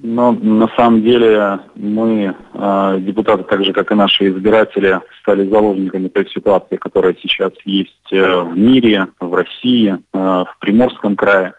Но 0.02 0.32
на 0.32 0.68
самом 0.76 1.02
деле 1.02 1.60
мы, 1.74 2.34
э, 2.54 2.96
депутаты, 3.00 3.44
так 3.44 3.64
же 3.64 3.72
как 3.72 3.90
и 3.90 3.94
наши 3.94 4.28
избиратели, 4.28 5.00
стали 5.20 5.48
заложниками 5.48 6.08
той 6.08 6.28
ситуации, 6.28 6.76
которая 6.76 7.16
сейчас 7.20 7.52
есть 7.64 8.12
э, 8.12 8.40
в 8.42 8.56
мире, 8.56 9.08
в 9.18 9.34
России, 9.34 9.96
э, 9.96 10.18
в 10.18 10.56
Приморском 10.60 11.16
крае. 11.16 11.54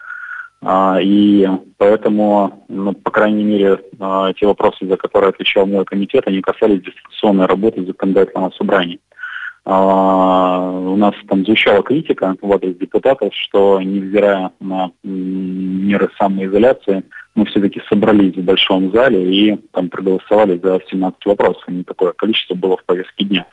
А, 0.62 1.00
и 1.02 1.48
поэтому, 1.78 2.66
ну, 2.68 2.94
по 2.94 3.12
крайней 3.12 3.46
мере, 3.46 3.80
те 4.38 4.46
вопросы, 4.46 4.86
за 4.88 4.98
которые 4.98 5.30
отвечал 5.30 5.66
мой 5.66 5.86
комитет, 5.86 6.28
они 6.28 6.42
касались 6.42 6.82
дистанционной 6.82 7.46
работы 7.46 7.86
законодательного 7.86 8.52
собрания. 8.58 9.00
А, 9.66 10.72
у 10.72 10.96
нас 10.96 11.14
там 11.28 11.46
звучала 11.46 11.84
критика 11.84 12.36
в 12.42 12.52
адрес 12.52 12.76
депутатов, 12.76 13.34
что 13.36 13.82
невзирая 13.82 14.52
на 14.60 14.92
меры 15.04 16.10
самоизоляции, 16.18 17.04
мы 17.40 17.46
все-таки 17.46 17.82
собрались 17.88 18.36
в 18.36 18.44
большом 18.44 18.92
зале 18.92 19.34
и 19.34 19.56
там 19.72 19.90
проголосовали 19.90 20.60
за 20.62 20.82
17 20.90 21.26
вопросов. 21.26 21.64
Не 21.68 21.84
такое 21.84 22.12
количество 22.12 22.54
было 22.54 22.76
в 22.78 22.84
повестке 22.84 23.24
дня. 23.24 23.46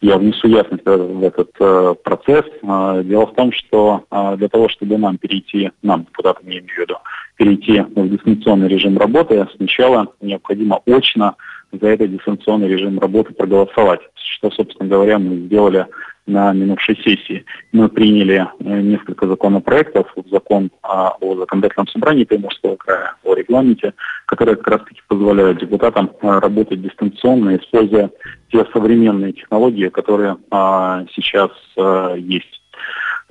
Я 0.00 0.16
внесу 0.16 0.46
ясность 0.46 0.84
в 0.84 1.24
этот 1.24 1.50
э, 1.60 1.94
процесс. 2.04 2.44
Э, 2.62 3.02
дело 3.04 3.26
в 3.26 3.34
том, 3.34 3.52
что 3.52 4.04
э, 4.10 4.36
для 4.36 4.48
того, 4.48 4.68
чтобы 4.68 4.96
нам 4.96 5.18
перейти, 5.18 5.72
нам, 5.82 6.04
депутатам 6.04 6.46
я 6.46 6.60
имею 6.60 6.74
в 6.74 6.78
виду, 6.78 6.94
перейти 7.36 7.80
в 7.80 8.08
дистанционный 8.08 8.68
режим 8.68 8.96
работы, 8.96 9.46
сначала 9.56 10.12
необходимо 10.20 10.80
очно 10.86 11.36
за 11.72 11.88
этот 11.88 12.12
дистанционный 12.12 12.68
режим 12.68 12.98
работы 12.98 13.32
проголосовать, 13.32 14.00
что, 14.14 14.50
собственно 14.50 14.88
говоря, 14.88 15.18
мы 15.18 15.46
сделали 15.46 15.86
на 16.26 16.52
минувшей 16.52 16.96
сессии. 16.96 17.44
Мы 17.72 17.88
приняли 17.88 18.46
э, 18.60 18.80
несколько 18.80 19.26
законопроектов, 19.26 20.06
закон 20.30 20.70
о 20.82 21.16
законодательном 21.20 21.88
собрании 21.88 22.24
Приморского 22.24 22.76
края, 22.76 23.14
о 23.24 23.34
регламенте, 23.34 23.94
которые 24.26 24.56
как 24.56 24.68
раз-таки 24.68 25.00
позволяют 25.08 25.58
депутатам 25.58 26.10
э, 26.20 26.38
работать 26.38 26.80
дистанционно, 26.80 27.56
используя 27.56 28.10
те 28.50 28.64
современные 28.72 29.32
технологии, 29.32 29.88
которые 29.88 30.36
а, 30.50 31.04
сейчас 31.14 31.50
а, 31.76 32.14
есть. 32.14 32.60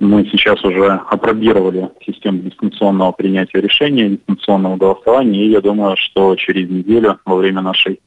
Мы 0.00 0.24
сейчас 0.26 0.62
уже 0.64 1.00
опробировали 1.10 1.88
систему 2.04 2.40
дистанционного 2.40 3.12
принятия 3.12 3.60
решения, 3.60 4.08
дистанционного 4.08 4.76
голосования, 4.76 5.44
и 5.44 5.50
я 5.50 5.60
думаю, 5.60 5.96
что 5.96 6.34
через 6.34 6.68
неделю 6.68 7.20
во 7.24 7.36
время 7.36 7.62
нашей 7.62 8.00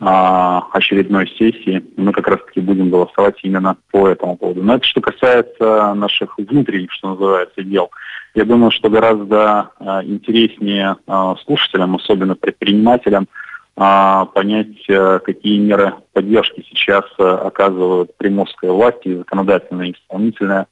очередной 0.00 1.26
сессии. 1.26 1.84
Мы 1.96 2.12
как 2.12 2.28
раз-таки 2.28 2.60
будем 2.60 2.88
голосовать 2.88 3.36
именно 3.42 3.76
по 3.90 4.08
этому 4.08 4.36
поводу. 4.36 4.62
Но 4.62 4.74
это 4.76 4.84
что 4.84 5.00
касается 5.00 5.92
наших 5.94 6.38
внутренних, 6.38 6.92
что 6.92 7.10
называется, 7.10 7.64
дел. 7.64 7.90
Я 8.34 8.44
думаю, 8.44 8.70
что 8.70 8.90
гораздо 8.90 9.70
а, 9.80 10.04
интереснее 10.04 10.96
а, 11.06 11.34
слушателям, 11.44 11.96
особенно 11.96 12.36
предпринимателям, 12.36 13.26
понять, 13.74 14.86
какие 14.86 15.58
меры 15.60 15.94
поддержки 16.12 16.66
сейчас 16.68 17.04
оказывают 17.16 18.16
приморская 18.16 18.72
власть 18.72 18.98
и 19.04 19.14
законодательная 19.14 19.86
и 19.86 19.92
исполнительная 19.92 20.66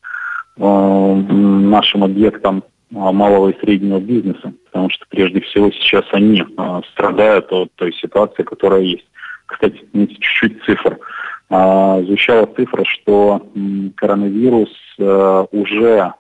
нашим 0.57 2.03
объектам 2.03 2.65
малого 2.91 3.51
и 3.51 3.61
среднего 3.61 4.01
бизнеса, 4.01 4.53
потому 4.65 4.91
что 4.91 5.07
прежде 5.09 5.41
всего 5.41 5.71
сейчас 5.71 6.05
они 6.11 6.45
страдают 6.93 7.53
от 7.53 7.73
той 7.77 7.93
ситуации, 7.93 8.43
которая 8.43 8.81
есть. 8.81 9.07
Кстати, 9.47 9.85
чуть-чуть 9.93 10.63
цифр. 10.65 10.99
А, 11.49 12.03
звучала 12.03 12.47
цифра, 12.47 12.85
что 12.85 13.49
коронавирус 13.97 14.71
а, 15.01 15.47
уже 15.53 16.13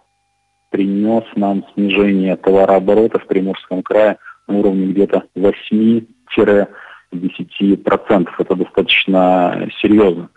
принес 0.70 1.24
нам 1.34 1.64
снижение 1.74 2.36
товарооборота 2.36 3.18
в 3.18 3.26
Приморском 3.26 3.82
крае 3.82 4.18
на 4.46 4.58
уровне 4.58 4.92
где-то 4.92 5.24
8-10%. 5.36 6.68
Это 8.38 8.54
достаточно 8.54 9.68
серьезно. 9.80 10.28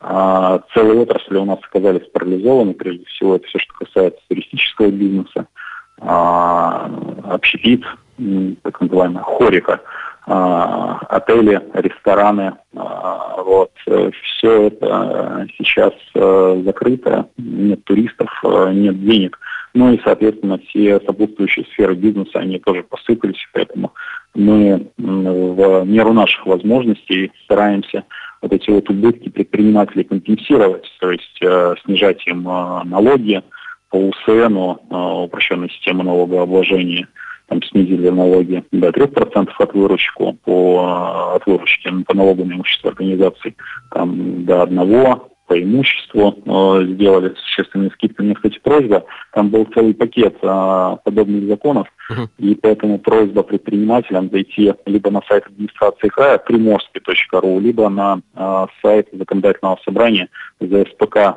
А, 0.00 0.62
целые 0.74 1.00
отрасли 1.00 1.36
у 1.36 1.44
нас 1.44 1.60
оказались 1.62 2.08
парализованы. 2.08 2.74
Прежде 2.74 3.04
всего, 3.04 3.36
это 3.36 3.46
все, 3.46 3.60
что 3.60 3.72
касается 3.74 4.20
туристического 4.28 4.90
бизнеса, 4.90 5.46
а, 6.00 6.90
общепит, 7.24 7.84
так 8.62 8.80
называемая 8.80 9.22
хорика– 9.22 9.80
отели, 10.24 11.60
рестораны. 11.74 12.54
А, 12.76 13.42
вот. 13.42 13.72
Все 13.84 14.68
это 14.68 15.46
сейчас 15.58 15.92
э, 16.14 16.62
закрыто, 16.64 17.28
нет 17.36 17.84
туристов, 17.84 18.28
э, 18.44 18.72
нет 18.72 19.04
денег. 19.04 19.38
Ну 19.74 19.92
и, 19.92 20.00
соответственно, 20.04 20.58
все 20.58 21.00
сопутствующие 21.00 21.66
сферы 21.72 21.94
бизнеса, 21.94 22.38
они 22.38 22.58
тоже 22.58 22.82
посыпались, 22.82 23.38
поэтому 23.52 23.92
мы 24.34 24.88
в 24.96 25.84
меру 25.84 26.12
наших 26.12 26.46
возможностей 26.46 27.32
стараемся 27.44 28.04
вот 28.42 28.52
эти 28.52 28.70
вот 28.70 28.88
убытки 28.90 29.28
предпринимателей 29.28 30.04
компенсировать, 30.04 30.86
то 31.00 31.10
есть 31.10 31.38
э, 31.42 31.74
снижать 31.84 32.26
им 32.26 32.44
налоги 32.44 33.42
по 33.90 33.96
УСН, 33.96 34.56
упрощенной 34.90 35.70
системы 35.70 36.04
налогообложения– 36.04 37.08
там 37.52 37.62
снизили 37.64 38.08
налоги 38.08 38.64
до 38.72 38.88
3% 38.88 39.50
от 39.58 39.74
выручку 39.74 40.38
по, 40.44 41.34
от 41.34 41.46
выручки 41.46 41.90
по 42.06 42.16
налогу 42.16 42.46
на 42.46 42.54
имущество 42.54 42.90
организаций, 42.90 43.54
там 43.90 44.46
до 44.46 44.62
одного 44.62 45.28
по 45.48 45.62
имуществу 45.62 46.34
э, 46.46 46.86
сделали 46.94 47.34
существенные 47.34 47.90
скидки. 47.90 48.22
Мне, 48.22 48.34
кстати, 48.34 48.58
просьба, 48.62 49.04
там 49.34 49.50
был 49.50 49.66
целый 49.74 49.92
пакет 49.92 50.36
э, 50.40 50.96
подобных 51.04 51.46
законов, 51.46 51.88
uh-huh. 52.10 52.26
и 52.38 52.54
поэтому 52.54 52.98
просьба 52.98 53.42
предпринимателям 53.42 54.30
зайти 54.30 54.72
либо 54.86 55.10
на 55.10 55.20
сайт 55.28 55.44
администрации 55.44 56.08
края 56.08 56.38
приморский.ру, 56.38 57.60
либо 57.60 57.90
на 57.90 58.22
э, 58.34 58.66
сайт 58.80 59.08
законодательного 59.12 59.78
собрания 59.84 60.30
zspk.gov.ru 60.60 61.36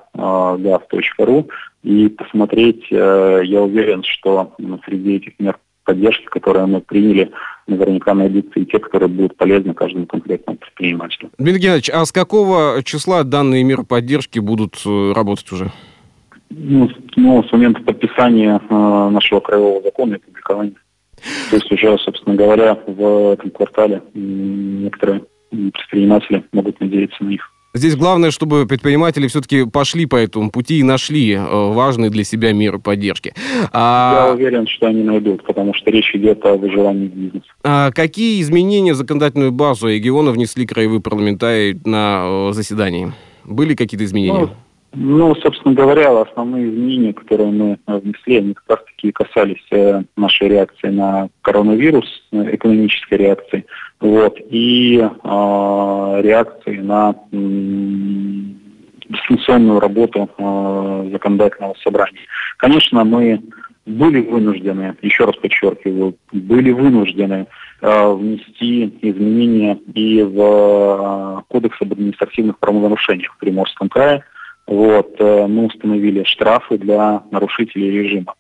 э, 1.39 1.43
и 1.83 2.07
посмотреть, 2.07 2.85
э, 2.89 3.41
я 3.43 3.61
уверен, 3.61 4.03
что 4.03 4.55
среди 4.85 5.17
этих 5.17 5.33
мер 5.39 5.57
поддержки, 5.85 6.25
которые 6.25 6.65
мы 6.65 6.81
приняли, 6.81 7.31
наверняка 7.67 8.13
найдутся 8.13 8.59
и 8.59 8.65
те, 8.65 8.79
которые 8.79 9.07
будут 9.07 9.37
полезны 9.37 9.73
каждому 9.73 10.05
конкретному 10.05 10.57
предпринимателю. 10.57 11.29
Дмитрий 11.37 11.61
Геннадьевич, 11.61 11.89
а 11.89 12.05
с 12.05 12.11
какого 12.11 12.81
числа 12.83 13.23
данные 13.23 13.63
меры 13.63 13.83
поддержки 13.83 14.39
будут 14.39 14.81
э, 14.85 15.13
работать 15.13 15.51
уже? 15.51 15.71
Ну, 16.49 16.89
ну 17.15 17.43
с 17.43 17.51
момента 17.51 17.81
подписания 17.81 18.59
э, 18.69 19.09
нашего 19.09 19.39
краевого 19.39 19.81
закона 19.81 20.15
и 20.15 20.19
публикования. 20.19 20.75
То 21.49 21.55
есть 21.55 21.71
уже, 21.71 21.97
собственно 21.99 22.35
говоря, 22.35 22.77
в 22.85 23.33
этом 23.33 23.49
квартале 23.51 24.01
некоторые 24.13 25.23
предприниматели 25.49 26.43
могут 26.51 26.79
надеяться 26.79 27.23
на 27.23 27.29
их. 27.29 27.51
Здесь 27.75 27.97
главное, 27.97 28.31
чтобы 28.31 28.65
предприниматели 28.65 29.27
все-таки 29.27 29.65
пошли 29.65 30.05
по 30.05 30.15
этому 30.15 30.49
пути 30.49 30.79
и 30.79 30.83
нашли 30.83 31.33
э, 31.33 31.39
важные 31.41 32.09
для 32.09 32.23
себя 32.23 32.53
меры 32.53 32.79
поддержки. 32.79 33.33
А... 33.73 34.27
Я 34.27 34.33
уверен, 34.33 34.65
что 34.65 34.87
они 34.87 35.03
найдут, 35.03 35.43
потому 35.43 35.73
что 35.73 35.91
речь 35.91 36.15
идет 36.15 36.45
о 36.45 36.55
выживании 36.55 37.07
бизнеса. 37.07 37.45
А 37.65 37.91
какие 37.91 38.41
изменения 38.41 38.93
в 38.93 38.95
законодательную 38.95 39.51
базу 39.51 39.89
региона 39.89 40.31
внесли 40.31 40.65
краевые 40.65 41.01
парламентарии 41.01 41.77
на 41.83 42.49
э, 42.49 42.53
заседании? 42.53 43.11
Были 43.43 43.75
какие-то 43.75 44.05
изменения? 44.05 44.49
Ну, 44.93 45.27
ну, 45.27 45.35
собственно 45.35 45.73
говоря, 45.73 46.21
основные 46.21 46.69
изменения, 46.69 47.11
которые 47.11 47.51
мы 47.51 47.77
внесли, 47.85 48.37
они 48.37 48.53
как 48.53 48.77
раз-таки 48.77 49.11
касались 49.11 49.65
э, 49.71 50.03
нашей 50.15 50.47
реакции 50.47 50.87
на 50.87 51.27
коронавирус, 51.41 52.07
экономической 52.31 53.15
реакции, 53.15 53.65
вот, 53.99 54.37
и 54.49 54.97
э, 54.99 55.07
реакции 56.21 56.77
на 56.77 57.15
э, 57.31 57.37
дистанционную 59.09 59.79
работу 59.79 60.29
э, 60.37 61.09
законодательного 61.11 61.75
собрания. 61.83 62.19
Конечно, 62.57 63.03
мы 63.03 63.41
были 63.85 64.21
вынуждены, 64.21 64.95
еще 65.01 65.25
раз 65.25 65.35
подчеркиваю, 65.35 66.15
были 66.31 66.71
вынуждены 66.71 67.47
э, 67.81 68.13
внести 68.13 68.85
изменения 69.01 69.77
и 69.93 70.23
в 70.23 70.39
э, 70.39 71.41
Кодекс 71.49 71.81
об 71.81 71.93
административных 71.93 72.57
правонарушениях 72.59 73.33
в 73.33 73.37
Приморском 73.37 73.89
крае, 73.89 74.23
вот, 74.67 75.15
э, 75.19 75.47
мы 75.47 75.65
установили 75.65 76.23
штрафы 76.23 76.77
для 76.77 77.21
нарушителей 77.29 77.91
режима. 77.91 78.33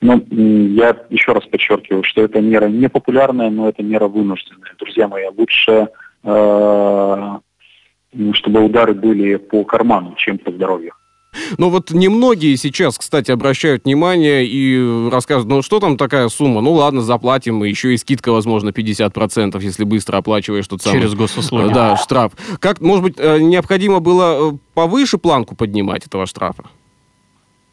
Но 0.00 0.20
я 0.30 0.96
еще 1.10 1.32
раз 1.32 1.44
подчеркиваю, 1.44 2.02
что 2.04 2.22
эта 2.22 2.40
мера 2.40 2.66
не 2.68 2.88
популярная, 2.88 3.50
но 3.50 3.68
это 3.68 3.82
мера 3.82 4.08
вынужденная. 4.08 4.72
Друзья 4.78 5.08
мои, 5.08 5.26
лучше, 5.36 5.88
э, 6.24 7.38
чтобы 8.32 8.64
удары 8.64 8.94
были 8.94 9.36
по 9.36 9.62
карману, 9.64 10.14
чем 10.16 10.38
по 10.38 10.50
здоровью. 10.50 10.94
Ну 11.58 11.68
вот 11.68 11.90
немногие 11.90 12.56
сейчас, 12.56 12.98
кстати, 12.98 13.30
обращают 13.30 13.84
внимание 13.84 14.44
и 14.44 15.08
рассказывают, 15.10 15.48
ну 15.48 15.62
что 15.62 15.78
там 15.78 15.96
такая 15.96 16.28
сумма? 16.28 16.60
Ну 16.60 16.72
ладно, 16.72 17.02
заплатим, 17.02 17.64
и 17.64 17.68
еще 17.68 17.94
и 17.94 17.96
скидка, 17.96 18.32
возможно, 18.32 18.70
50%, 18.70 19.60
если 19.60 19.84
быстро 19.84 20.16
оплачиваешь 20.16 20.66
тот 20.66 20.82
самый... 20.82 20.98
Через 20.98 21.14
госуслуги. 21.14 21.72
Да, 21.72 21.96
штраф. 21.96 22.32
Как, 22.58 22.80
может 22.80 23.04
быть, 23.04 23.14
э, 23.18 23.38
необходимо 23.40 24.00
было 24.00 24.52
э, 24.52 24.56
повыше 24.74 25.18
планку 25.18 25.54
поднимать 25.54 26.06
этого 26.06 26.26
штрафа? 26.26 26.64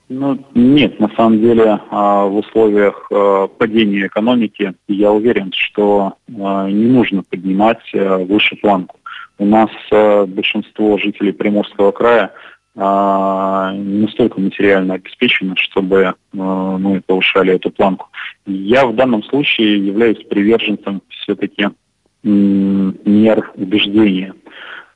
Ну, 0.09 0.39
нет, 0.55 0.99
на 0.99 1.09
самом 1.15 1.41
деле 1.41 1.79
а, 1.89 2.25
в 2.25 2.37
условиях 2.37 3.07
э, 3.11 3.47
падения 3.57 4.07
экономики 4.07 4.73
я 4.87 5.11
уверен, 5.11 5.51
что 5.53 6.13
не 6.27 6.85
нужно 6.85 7.23
поднимать 7.23 7.81
выше 7.93 8.55
планку. 8.55 8.97
У 9.37 9.45
нас 9.45 9.69
большинство 9.91 10.97
жителей 10.97 11.33
Приморского 11.33 11.91
края 11.91 12.31
а, 12.75 13.73
не 13.73 14.03
настолько 14.03 14.39
материально 14.39 14.93
обеспечены, 14.93 15.55
чтобы 15.57 16.13
мы 16.31 17.01
повышали 17.05 17.53
эту 17.53 17.69
планку. 17.69 18.07
Я 18.45 18.85
в 18.85 18.95
данном 18.95 19.23
случае 19.23 19.85
являюсь 19.85 20.23
приверженцем 20.29 21.01
все-таки 21.09 21.67
мер 22.23 23.51
убеждения. 23.55 24.33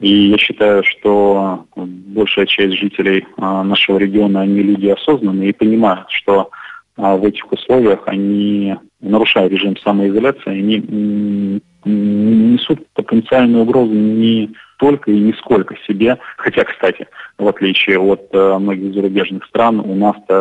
И 0.01 0.29
я 0.29 0.37
считаю, 0.39 0.83
что 0.83 1.65
большая 1.75 2.47
часть 2.47 2.73
жителей 2.73 3.25
а, 3.37 3.63
нашего 3.63 3.99
региона, 3.99 4.41
они 4.41 4.63
люди 4.63 4.87
осознанные 4.87 5.49
и 5.49 5.53
понимают, 5.53 6.09
что 6.09 6.49
а, 6.97 7.15
в 7.15 7.23
этих 7.23 7.51
условиях 7.51 8.01
они, 8.07 8.75
нарушая 8.99 9.47
режим 9.47 9.77
самоизоляции, 9.77 10.49
они 10.49 11.61
несут 11.85 12.85
потенциальную 12.93 13.63
угрозу 13.63 13.93
не 13.93 14.51
только 14.77 15.11
и 15.11 15.19
не 15.19 15.33
сколько 15.33 15.75
себе. 15.87 16.17
Хотя, 16.37 16.63
кстати, 16.63 17.07
в 17.37 17.47
отличие 17.47 17.99
от 17.99 18.27
э, 18.33 18.57
многих 18.57 18.93
зарубежных 18.95 19.45
стран, 19.45 19.79
у 19.79 19.95
нас 19.95 20.15
э, 20.27 20.33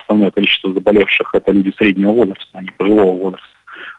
основное 0.00 0.30
количество 0.30 0.72
заболевших 0.72 1.34
это 1.34 1.52
люди 1.52 1.72
среднего 1.76 2.12
возраста, 2.12 2.48
а 2.52 2.62
не 2.62 2.70
пожилого 2.70 3.12
возраста. 3.12 3.55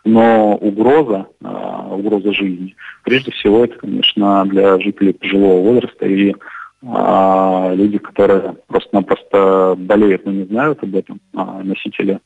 Но 0.07 0.55
угроза, 0.55 1.27
э, 1.41 1.47
угроза 1.91 2.33
жизни, 2.33 2.75
прежде 3.03 3.31
всего, 3.31 3.65
это, 3.65 3.77
конечно, 3.77 4.45
для 4.45 4.79
жителей 4.79 5.13
пожилого 5.13 5.61
возраста 5.61 6.05
и 6.05 6.31
э, 6.31 7.75
люди, 7.75 7.97
которые 7.97 8.55
просто-напросто 8.67 9.75
болеют, 9.77 10.25
но 10.25 10.31
не 10.31 10.45
знают 10.45 10.81
об 10.83 10.95
этом, 10.95 11.19
э, 11.33 11.61
носители 11.63 12.19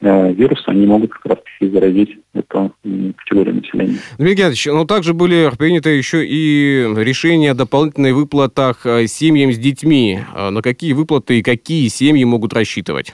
Э, 0.00 0.32
вируса, 0.32 0.70
они 0.70 0.86
могут 0.86 1.12
как 1.12 1.26
раз 1.26 1.38
заразить 1.60 2.18
эту 2.32 2.72
категорию 3.16 3.56
населения. 3.56 3.98
Дмитрий 4.16 4.36
Геннадьевич, 4.36 4.66
но 4.66 4.84
также 4.84 5.12
были 5.12 5.50
приняты 5.58 5.90
еще 5.90 6.24
и 6.24 6.86
решения 6.96 7.50
о 7.50 7.54
дополнительной 7.54 8.12
выплатах 8.12 8.86
э, 8.86 9.08
семьям 9.08 9.52
с 9.52 9.58
детьми. 9.58 10.20
Э, 10.36 10.50
на 10.50 10.62
какие 10.62 10.92
выплаты 10.92 11.40
и 11.40 11.42
какие 11.42 11.88
семьи 11.88 12.22
могут 12.22 12.52
рассчитывать? 12.52 13.12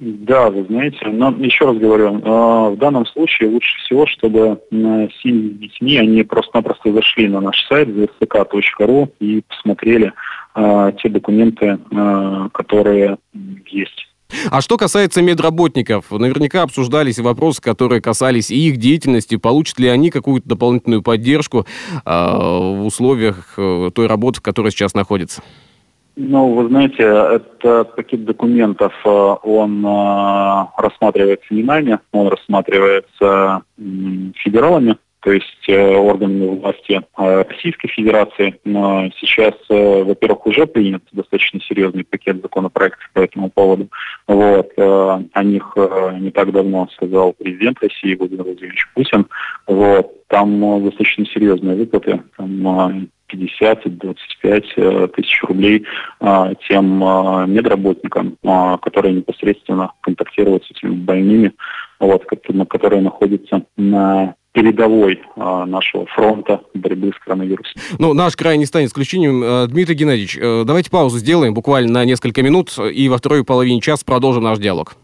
Да, 0.00 0.50
вы 0.50 0.64
знаете, 0.64 1.06
но 1.06 1.30
еще 1.38 1.66
раз 1.66 1.76
говорю, 1.76 2.18
в 2.18 2.76
данном 2.76 3.06
случае 3.06 3.48
лучше 3.50 3.78
всего, 3.78 4.06
чтобы 4.06 4.60
семьи 4.70 5.54
с 5.54 5.58
детьми, 5.58 5.96
они 5.98 6.22
просто-напросто 6.24 6.92
зашли 6.92 7.28
на 7.28 7.40
наш 7.40 7.64
сайт 7.68 7.88
zsk.ru 7.88 9.10
и 9.20 9.42
посмотрели 9.48 10.12
те 10.56 11.08
документы, 11.08 11.78
которые 12.52 13.18
есть. 13.66 14.08
А 14.50 14.60
что 14.60 14.76
касается 14.76 15.22
медработников, 15.22 16.10
наверняка 16.10 16.62
обсуждались 16.62 17.18
вопросы, 17.18 17.62
которые 17.62 18.00
касались 18.00 18.50
и 18.50 18.68
их 18.68 18.78
деятельности. 18.78 19.36
Получат 19.36 19.78
ли 19.78 19.88
они 19.88 20.10
какую-то 20.10 20.48
дополнительную 20.48 21.02
поддержку 21.02 21.66
э, 22.04 22.10
в 22.10 22.84
условиях 22.84 23.54
э, 23.56 23.90
той 23.94 24.06
работы, 24.06 24.40
в 24.40 24.42
которой 24.42 24.70
сейчас 24.72 24.94
находится? 24.94 25.42
Ну, 26.16 26.54
вы 26.54 26.68
знаете, 26.68 27.02
этот 27.02 27.96
пакет 27.96 28.24
документов, 28.24 28.92
э, 29.04 29.08
он 29.08 29.84
э, 29.84 30.66
рассматривается 30.76 31.52
не 31.52 31.64
нами, 31.64 31.98
он 32.12 32.28
рассматривается 32.28 33.62
федералами, 34.36 34.96
то 35.20 35.32
есть 35.32 35.68
э, 35.68 35.96
органами 35.96 36.60
власти 36.60 37.02
Российской 37.16 37.88
Федерации. 37.88 38.60
Но 38.64 39.10
сейчас, 39.18 39.54
во-первых, 39.68 40.46
уже 40.46 40.66
принят 40.66 41.02
достаточно 41.10 41.60
серьезный 41.60 42.04
пакет 42.04 42.40
законопроектов 42.40 43.10
по 43.12 43.18
этому 43.18 43.50
поводу. 43.50 43.88
Вот. 44.28 44.70
О 44.76 45.42
них 45.42 45.76
не 46.20 46.30
так 46.30 46.52
давно 46.52 46.88
сказал 46.94 47.32
президент 47.32 47.78
России 47.82 48.14
Владимир 48.14 48.44
Владимирович 48.44 48.86
Путин. 48.94 49.26
Вот. 49.66 50.26
Там 50.28 50.84
достаточно 50.84 51.26
серьезные 51.26 51.76
выплаты. 51.76 52.22
Там 52.36 53.08
50 53.26 53.98
25 53.98 54.64
э, 54.76 55.08
тысяч 55.14 55.42
рублей 55.42 55.84
а, 56.20 56.52
тем 56.68 57.02
а, 57.02 57.46
медработникам, 57.46 58.36
а, 58.44 58.78
которые 58.78 59.14
непосредственно 59.14 59.92
контактируют 60.00 60.64
с 60.64 60.70
этими 60.70 60.90
больными, 60.90 61.52
вот, 62.00 62.24
которые 62.26 63.02
находятся 63.02 63.62
на 63.76 64.34
передовой 64.52 65.20
нашего 65.36 66.06
фронта 66.06 66.60
борьбы 66.74 67.10
с 67.12 67.24
коронавирусом. 67.24 67.74
Ну, 67.98 68.14
наш 68.14 68.36
край 68.36 68.56
не 68.56 68.66
станет 68.66 68.88
исключением. 68.88 69.42
Э, 69.42 69.66
Дмитрий 69.66 69.96
Геннадьевич, 69.96 70.38
э, 70.40 70.62
давайте 70.64 70.90
паузу 70.90 71.18
сделаем 71.18 71.54
буквально 71.54 71.92
на 71.92 72.04
несколько 72.04 72.40
минут, 72.42 72.78
и 72.78 73.08
во 73.08 73.18
второй 73.18 73.44
половине 73.44 73.80
часа 73.80 74.04
продолжим 74.06 74.44
наш 74.44 74.58
диалог. 74.58 74.96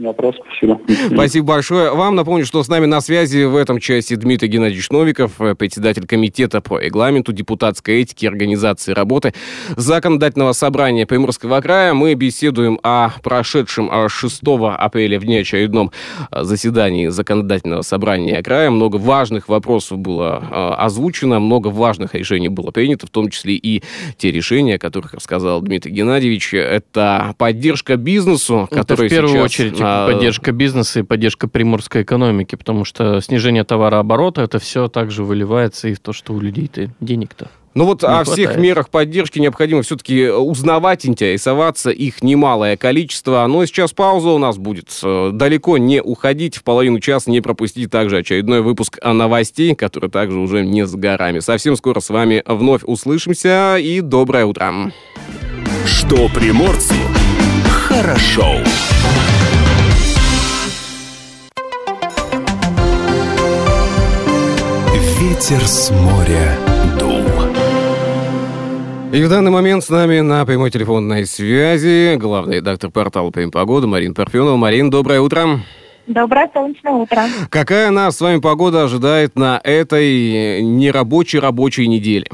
Вопрос, 0.00 0.34
спасибо. 0.36 0.80
Спасибо 1.12 1.46
большое. 1.46 1.94
Вам 1.94 2.14
напомню, 2.14 2.46
что 2.46 2.62
с 2.62 2.68
нами 2.68 2.86
на 2.86 3.02
связи 3.02 3.44
в 3.44 3.54
этом 3.54 3.78
части 3.80 4.14
Дмитрий 4.14 4.48
Геннадьевич 4.48 4.88
Новиков, 4.88 5.38
э, 5.40 5.54
председатель 5.54 6.06
комитета 6.06 6.62
по 6.62 6.78
регламенту 6.78 7.32
депутатской 7.32 8.00
этики 8.00 8.24
и 8.24 8.28
организации 8.28 8.92
работы 8.92 9.34
Законодательного 9.76 10.52
собрания 10.52 11.06
Приморского 11.06 11.60
края. 11.60 11.92
Мы 11.92 12.14
беседуем 12.14 12.80
о 12.82 13.10
прошедшем 13.22 13.90
6 14.08 14.42
апреля 14.78 15.20
в 15.20 15.26
неочередном 15.26 15.92
э, 16.30 16.44
заседании 16.44 17.08
Законодательного 17.08 17.82
собрания 17.82 18.42
края. 18.42 18.70
Много 18.70 18.96
важных 18.96 19.50
вопросов 19.50 19.98
было 19.98 20.42
э, 20.50 20.74
озвучено, 20.78 21.40
много 21.40 21.68
важных 21.68 22.14
решений 22.14 22.48
было 22.48 22.70
принято, 22.70 23.06
в 23.06 23.10
том 23.10 23.28
числе 23.28 23.54
и 23.54 23.82
те 24.16 24.30
решения, 24.30 24.76
о 24.76 24.78
которых 24.78 25.12
рассказал 25.12 25.60
Дмитрий 25.60 25.92
Геннадьевич. 25.92 26.54
Это 26.54 27.34
поддержка 27.36 27.96
бизнесу, 27.96 28.66
который 28.70 29.08
в 29.08 29.10
первую 29.10 29.34
сейчас... 29.34 29.44
очередь. 29.44 29.89
Поддержка 30.06 30.52
бизнеса 30.52 31.00
и 31.00 31.02
поддержка 31.02 31.48
приморской 31.48 32.02
экономики, 32.02 32.54
потому 32.56 32.84
что 32.84 33.20
снижение 33.20 33.64
товарооборота, 33.64 34.42
это 34.42 34.58
все 34.58 34.88
также 34.88 35.24
выливается 35.24 35.88
и 35.88 35.94
в 35.94 36.00
то, 36.00 36.12
что 36.12 36.32
у 36.34 36.40
людей-то 36.40 36.90
денег-то 37.00 37.48
ну 37.74 37.84
вот 37.84 38.02
не 38.02 38.08
о 38.08 38.24
хватает. 38.24 38.28
всех 38.28 38.56
мерах 38.56 38.90
поддержки 38.90 39.38
необходимо 39.38 39.82
все-таки 39.82 40.28
узнавать, 40.28 41.06
интересоваться. 41.06 41.90
Их 41.90 42.22
немалое 42.22 42.76
количество. 42.76 43.46
Но 43.46 43.64
сейчас 43.64 43.92
пауза 43.92 44.30
у 44.30 44.38
нас 44.38 44.58
будет. 44.58 44.88
Далеко 45.02 45.78
не 45.78 46.02
уходить, 46.02 46.56
в 46.56 46.64
половину 46.64 46.98
часа 46.98 47.30
не 47.30 47.40
пропустить 47.40 47.90
также 47.90 48.18
очередной 48.18 48.60
выпуск 48.60 48.98
новостей, 49.04 49.74
который 49.74 50.10
также 50.10 50.38
уже 50.38 50.64
не 50.66 50.84
с 50.84 50.94
горами. 50.94 51.38
Совсем 51.38 51.76
скоро 51.76 52.00
с 52.00 52.10
вами 52.10 52.42
вновь 52.44 52.82
услышимся 52.84 53.76
и 53.78 54.00
доброе 54.00 54.46
утро. 54.46 54.92
Что 55.86 56.28
приморцу 56.28 56.94
хорошо. 57.68 58.56
Ветер 65.40 65.66
с 65.66 65.90
моря 65.90 66.52
дул. 66.98 67.22
И 69.10 69.24
в 69.24 69.28
данный 69.30 69.50
момент 69.50 69.82
с 69.82 69.88
нами 69.88 70.20
на 70.20 70.44
прямой 70.44 70.70
телефонной 70.70 71.24
связи 71.24 72.16
главный 72.16 72.56
редактор 72.56 72.90
портала 72.90 73.30
«Прим 73.30 73.50
погода» 73.50 73.86
Марина 73.86 74.12
Парфенова. 74.12 74.56
Марин, 74.56 74.90
доброе 74.90 75.22
утро. 75.22 75.60
Доброе 76.06 76.50
солнечное 76.52 76.92
утро. 76.92 77.22
Какая 77.48 77.90
нас 77.90 78.18
с 78.18 78.20
вами 78.20 78.40
погода 78.40 78.84
ожидает 78.84 79.34
на 79.34 79.58
этой 79.64 80.60
нерабочей 80.60 81.38
рабочей 81.38 81.88
неделе? 81.88 82.26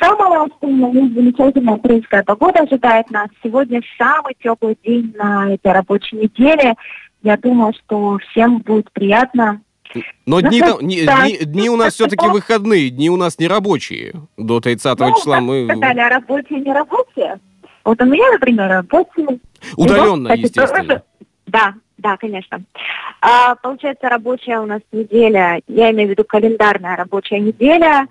Самая 0.00 0.48
замечательная 0.60 1.74
апрельская 1.74 2.24
погода 2.24 2.64
ожидает 2.64 3.08
нас. 3.12 3.28
Сегодня 3.44 3.82
самый 3.96 4.34
теплый 4.42 4.76
день 4.84 5.14
на 5.16 5.54
этой 5.54 5.70
рабочей 5.70 6.16
неделе. 6.16 6.74
Я 7.22 7.36
думаю, 7.36 7.72
что 7.72 8.18
всем 8.18 8.58
будет 8.58 8.90
приятно 8.90 9.60
но 10.26 10.40
дни, 10.40 10.60
там, 10.60 10.78
дни, 10.80 11.06
дни, 11.06 11.38
дни 11.44 11.70
у 11.70 11.76
нас 11.76 11.94
все-таки 11.94 12.26
выходные, 12.26 12.90
дни 12.90 13.10
у 13.10 13.16
нас 13.16 13.38
не 13.38 13.48
рабочие. 13.48 14.14
До 14.36 14.60
30 14.60 14.98
ну, 14.98 15.14
числа 15.14 15.40
мы... 15.40 15.66
Сказали, 15.70 16.00
а 16.00 16.08
рабочие, 16.08 16.60
не 16.60 16.72
рабочие. 16.72 17.40
Вот 17.84 18.00
у 18.02 18.04
меня, 18.04 18.30
например, 18.32 18.68
рабочие. 18.68 19.38
Удаленно, 19.76 20.30
вот, 20.30 20.38
естественно. 20.38 20.84
Тоже... 20.84 21.02
Да, 21.46 21.74
да, 21.98 22.16
конечно. 22.16 22.62
А, 23.20 23.54
получается, 23.56 24.08
рабочая 24.08 24.60
у 24.60 24.66
нас 24.66 24.80
неделя, 24.92 25.60
я 25.68 25.90
имею 25.92 26.08
в 26.08 26.10
виду 26.10 26.24
календарная 26.24 26.96
рабочая 26.96 27.40
неделя, 27.40 28.06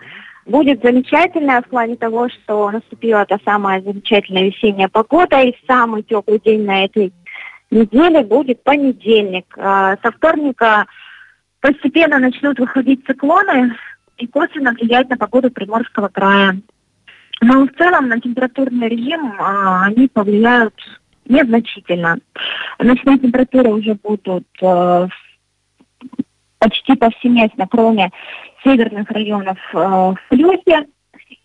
будет 0.45 0.81
замечательная 0.81 1.61
в 1.61 1.67
плане 1.67 1.95
того, 1.95 2.29
что 2.29 2.71
наступила 2.71 3.25
та 3.25 3.37
самая 3.43 3.81
замечательная 3.81 4.43
весенняя 4.43 4.87
погода, 4.87 5.41
и 5.41 5.55
самый 5.67 6.03
теплый 6.03 6.39
день 6.39 6.63
на 6.63 6.85
этой 6.85 7.13
неделе 7.71 8.23
будет 8.23 8.63
понедельник. 8.63 9.45
А, 9.57 9.97
со 10.01 10.11
вторника 10.11 10.85
постепенно 11.65 12.19
начнут 12.19 12.59
выходить 12.59 13.03
циклоны 13.07 13.75
и 14.17 14.27
косвенно 14.27 14.71
влиять 14.73 15.09
на 15.09 15.17
погоду 15.17 15.49
Приморского 15.49 16.09
края. 16.09 16.61
Но 17.41 17.65
в 17.65 17.71
целом 17.75 18.07
на 18.07 18.21
температурный 18.21 18.87
режим 18.87 19.33
а, 19.39 19.85
они 19.85 20.07
повлияют 20.07 20.75
незначительно. 21.27 22.19
Ночные 22.77 23.17
температуры 23.17 23.71
уже 23.71 23.95
будут 23.95 24.45
а, 24.61 25.07
почти 26.59 26.95
повсеместно, 26.95 27.67
кроме 27.67 28.11
северных 28.63 29.09
районов 29.09 29.57
а, 29.73 30.11
в 30.11 30.19
плюсе. 30.29 30.85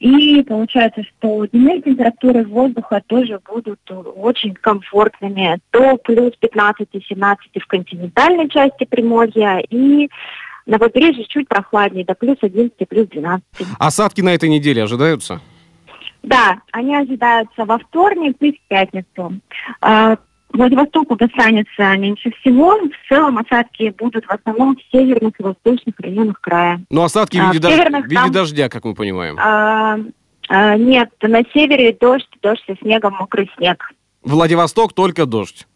И 0.00 0.42
получается, 0.42 1.02
что 1.02 1.44
дневные 1.44 1.82
температуры 1.82 2.44
воздуха 2.44 3.02
тоже 3.06 3.38
будут 3.46 3.80
очень 4.16 4.54
комфортными. 4.54 5.60
До 5.72 5.98
плюс 5.98 6.32
15-17 6.40 7.36
в 7.60 7.66
континентальной 7.66 8.48
части 8.48 8.84
Приморья 8.84 9.58
и 9.68 10.08
на 10.64 10.78
побережье 10.78 11.26
чуть 11.26 11.48
прохладнее, 11.48 12.06
до 12.06 12.14
плюс 12.14 12.38
11, 12.40 12.72
плюс 12.88 13.08
12. 13.08 13.44
Осадки 13.78 14.22
на 14.22 14.34
этой 14.34 14.48
неделе 14.48 14.82
ожидаются? 14.82 15.40
Да, 16.22 16.60
они 16.72 16.96
ожидаются 16.96 17.66
во 17.66 17.78
вторник 17.78 18.36
и 18.40 18.52
в 18.52 18.60
пятницу. 18.68 19.34
А, 20.52 20.56
Владивостоку 20.56 21.16
достанется 21.16 21.96
меньше 21.96 22.30
всего. 22.40 22.78
В 22.78 23.08
целом 23.08 23.38
осадки 23.38 23.94
будут 23.98 24.24
в 24.24 24.30
основном 24.30 24.76
в 24.76 24.80
северных 24.92 25.38
и 25.38 25.42
восточных 25.42 25.94
районах 25.98 26.40
края. 26.40 26.82
Но 26.90 27.04
осадки 27.04 27.38
в 27.38 27.52
виде, 27.52 27.58
а, 27.58 27.70
дож... 27.70 27.72
в 27.72 28.04
виде 28.04 28.14
там... 28.14 28.32
дождя, 28.32 28.68
как 28.68 28.84
мы 28.84 28.94
понимаем. 28.94 29.36
А, 29.38 29.98
а, 30.48 30.76
нет, 30.76 31.10
на 31.22 31.42
севере 31.52 31.96
дождь, 31.98 32.28
дождь 32.42 32.62
со 32.66 32.76
снегом, 32.76 33.14
мокрый 33.14 33.50
снег. 33.56 33.92
Владивосток 34.22 34.92
только 34.92 35.26
дождь. 35.26 35.66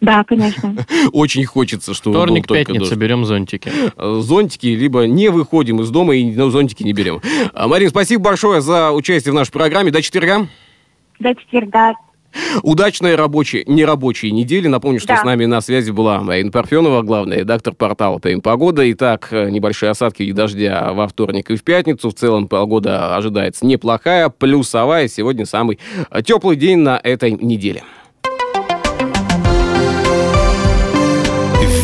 Да, 0.00 0.22
конечно. 0.22 0.76
Очень 1.12 1.44
хочется, 1.44 1.92
чтобы 1.92 2.18
Вторник, 2.18 2.42
был 2.42 2.54
только 2.54 2.66
пятница, 2.66 2.90
дождь. 2.90 3.00
берем 3.00 3.24
зонтики. 3.24 3.72
Зонтики, 3.96 4.66
либо 4.66 5.06
не 5.06 5.28
выходим 5.28 5.80
из 5.80 5.90
дома 5.90 6.14
и 6.14 6.32
зонтики 6.32 6.82
не 6.84 6.92
берем. 6.92 7.20
Марин, 7.54 7.88
спасибо 7.88 8.22
большое 8.24 8.60
за 8.60 8.92
участие 8.92 9.32
в 9.32 9.34
нашей 9.34 9.50
программе. 9.50 9.90
До 9.90 10.00
четверга. 10.00 10.46
До 11.18 11.34
четверга. 11.34 11.94
Удачной 12.62 13.14
рабочей, 13.14 13.64
нерабочей 13.66 14.30
недели. 14.30 14.68
Напомню, 14.68 15.00
что 15.00 15.08
да. 15.08 15.20
с 15.20 15.24
нами 15.24 15.44
на 15.46 15.60
связи 15.60 15.90
была 15.90 16.20
Марина 16.20 16.50
Парфенова, 16.50 17.02
главный 17.02 17.38
редактор 17.38 17.74
портала 17.74 18.18
«Прим 18.18 18.40
Погода». 18.40 18.90
Итак, 18.92 19.28
небольшие 19.32 19.90
осадки 19.90 20.22
и 20.22 20.32
дождя 20.32 20.92
во 20.92 21.08
вторник 21.08 21.50
и 21.50 21.56
в 21.56 21.62
пятницу. 21.62 22.10
В 22.10 22.14
целом 22.14 22.48
погода 22.48 23.16
ожидается 23.16 23.66
неплохая, 23.66 24.28
плюсовая. 24.28 25.08
Сегодня 25.08 25.46
самый 25.46 25.78
теплый 26.24 26.56
день 26.56 26.78
на 26.78 27.00
этой 27.02 27.32
неделе. 27.32 27.82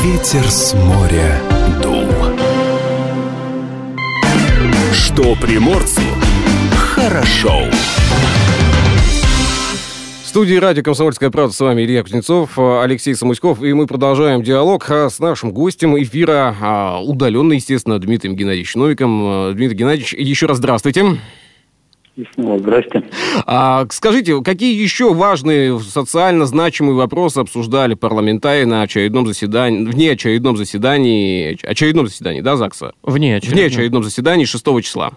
Ветер 0.02 0.50
с 0.50 0.74
моря 0.74 1.40
дул. 1.82 2.04
Что 4.92 5.34
приморцу 5.36 6.02
хорошо. 6.76 7.64
Студии 10.34 10.56
радио 10.56 10.82
«Комсомольская 10.82 11.30
правда» 11.30 11.54
с 11.54 11.60
вами 11.60 11.82
Илья 11.82 12.02
Кузнецов, 12.02 12.58
Алексей 12.58 13.14
Самуськов, 13.14 13.62
и 13.62 13.72
мы 13.72 13.86
продолжаем 13.86 14.42
диалог 14.42 14.90
а, 14.90 15.08
с 15.08 15.20
нашим 15.20 15.52
гостем 15.52 15.96
эфира, 15.96 16.52
а, 16.60 17.00
удаленно, 17.00 17.52
естественно, 17.52 18.00
Дмитрием 18.00 18.34
Геннадьевичем 18.34 18.80
Новиком. 18.80 19.54
Дмитрий 19.54 19.76
Геннадьевич, 19.76 20.12
еще 20.12 20.46
раз 20.46 20.56
здравствуйте. 20.56 21.04
И 22.16 22.26
снова 22.34 22.58
здрасте. 22.58 23.04
А, 23.46 23.86
скажите, 23.90 24.42
какие 24.42 24.76
еще 24.76 25.14
важные 25.14 25.78
социально 25.78 26.46
значимые 26.46 26.96
вопросы 26.96 27.38
обсуждали 27.38 27.94
парламентарии 27.94 28.64
на 28.64 28.82
очередном 28.82 29.28
заседании, 29.28 29.86
вне 29.86 30.10
очередном 30.10 30.56
заседании, 30.56 31.56
очередном 31.64 32.08
заседании, 32.08 32.40
да, 32.40 32.56
ЗАГСа? 32.56 32.94
Вне 33.04 33.36
очередном. 33.36 33.56
Вне 33.56 33.66
очередном 33.68 34.02
заседании 34.02 34.46
6 34.46 34.64
числа. 34.82 35.12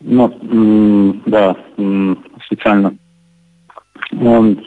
Ну, 0.00 1.22
да, 1.24 1.56
специально 2.44 2.94
он 4.12 4.64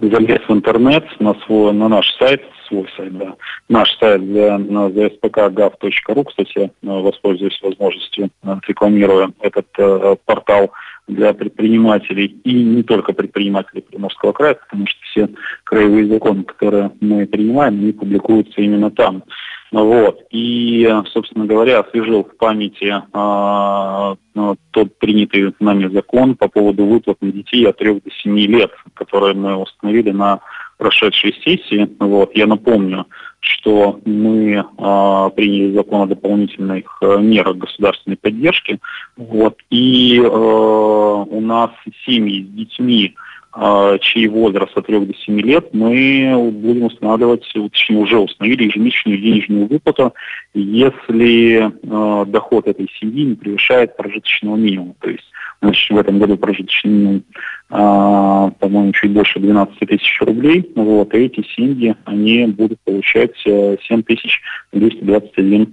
залез 0.00 0.40
в 0.46 0.52
интернет 0.52 1.04
на 1.20 1.34
свой, 1.46 1.72
на 1.72 1.88
наш 1.88 2.12
сайт, 2.16 2.42
свой 2.68 2.86
сайт, 2.96 3.16
да, 3.16 3.34
наш 3.68 3.96
сайт 3.98 4.24
для, 4.26 4.58
на 4.58 4.88
zspk.gov.ru, 4.88 6.24
кстати, 6.24 6.70
воспользуюсь 6.82 7.58
возможностью, 7.62 8.30
рекламируя 8.66 9.32
этот 9.40 9.66
э, 9.78 10.16
портал 10.24 10.72
для 11.06 11.32
предпринимателей 11.34 12.26
и 12.44 12.64
не 12.64 12.82
только 12.82 13.12
предпринимателей 13.12 13.82
Приморского 13.82 14.32
края, 14.32 14.54
потому 14.54 14.86
что 14.86 14.98
все 15.02 15.28
краевые 15.64 16.08
законы, 16.08 16.42
которые 16.42 16.90
мы 17.00 17.26
принимаем, 17.26 17.74
они 17.74 17.92
публикуются 17.92 18.60
именно 18.60 18.90
там. 18.90 19.22
Вот. 19.72 20.20
И, 20.30 20.88
собственно 21.12 21.44
говоря, 21.44 21.80
освежил 21.80 22.24
в 22.24 22.36
памяти 22.36 22.94
ну, 24.36 24.56
тот 24.70 24.98
принятый 24.98 25.54
нами 25.60 25.88
закон 25.88 26.36
по 26.36 26.48
поводу 26.48 26.84
выплат 26.84 27.20
на 27.22 27.32
детей 27.32 27.66
от 27.66 27.78
3 27.78 27.94
до 27.94 28.10
7 28.22 28.38
лет, 28.38 28.70
который 28.94 29.34
мы 29.34 29.56
установили 29.56 30.10
на 30.10 30.40
прошедшей 30.76 31.34
сессии. 31.42 31.88
Вот. 31.98 32.36
Я 32.36 32.46
напомню, 32.46 33.06
что 33.40 34.00
мы 34.04 34.64
а, 34.78 35.30
приняли 35.30 35.74
закон 35.74 36.02
о 36.02 36.06
дополнительных 36.06 36.98
а, 37.00 37.16
мерах 37.16 37.56
государственной 37.56 38.16
поддержки. 38.16 38.78
Вот. 39.16 39.56
И 39.70 40.20
а, 40.22 40.28
у 40.28 41.40
нас 41.40 41.70
семьи 42.04 42.44
с 42.44 42.48
детьми 42.48 43.14
чей 44.00 44.28
возраст 44.28 44.76
от 44.76 44.86
3 44.86 45.00
до 45.06 45.14
7 45.14 45.40
лет, 45.40 45.72
мы 45.72 46.50
будем 46.52 46.84
устанавливать, 46.84 47.46
точнее 47.52 47.98
уже 47.98 48.18
установили 48.18 48.64
ежемесячную 48.64 49.18
денежную 49.18 49.66
выплату, 49.66 50.12
если 50.52 51.64
э, 51.64 52.24
доход 52.26 52.66
этой 52.66 52.88
семьи 53.00 53.24
не 53.24 53.34
превышает 53.34 53.96
прожиточного 53.96 54.56
минимума. 54.56 54.94
То 55.00 55.10
есть 55.10 55.24
значит, 55.62 55.90
в 55.90 55.96
этом 55.96 56.18
году 56.18 56.36
прожиточный 56.36 56.90
минимум, 56.90 57.24
э, 57.70 58.50
по-моему, 58.60 58.92
чуть 58.92 59.12
больше 59.12 59.40
12 59.40 59.78
тысяч 59.78 60.20
рублей. 60.20 60.70
Вот, 60.74 61.14
и 61.14 61.18
эти 61.18 61.42
семьи, 61.56 61.96
они 62.04 62.46
будут 62.46 62.78
получать 62.84 63.36
7 63.42 64.02
тысяч 64.02 64.40
221 64.72 65.72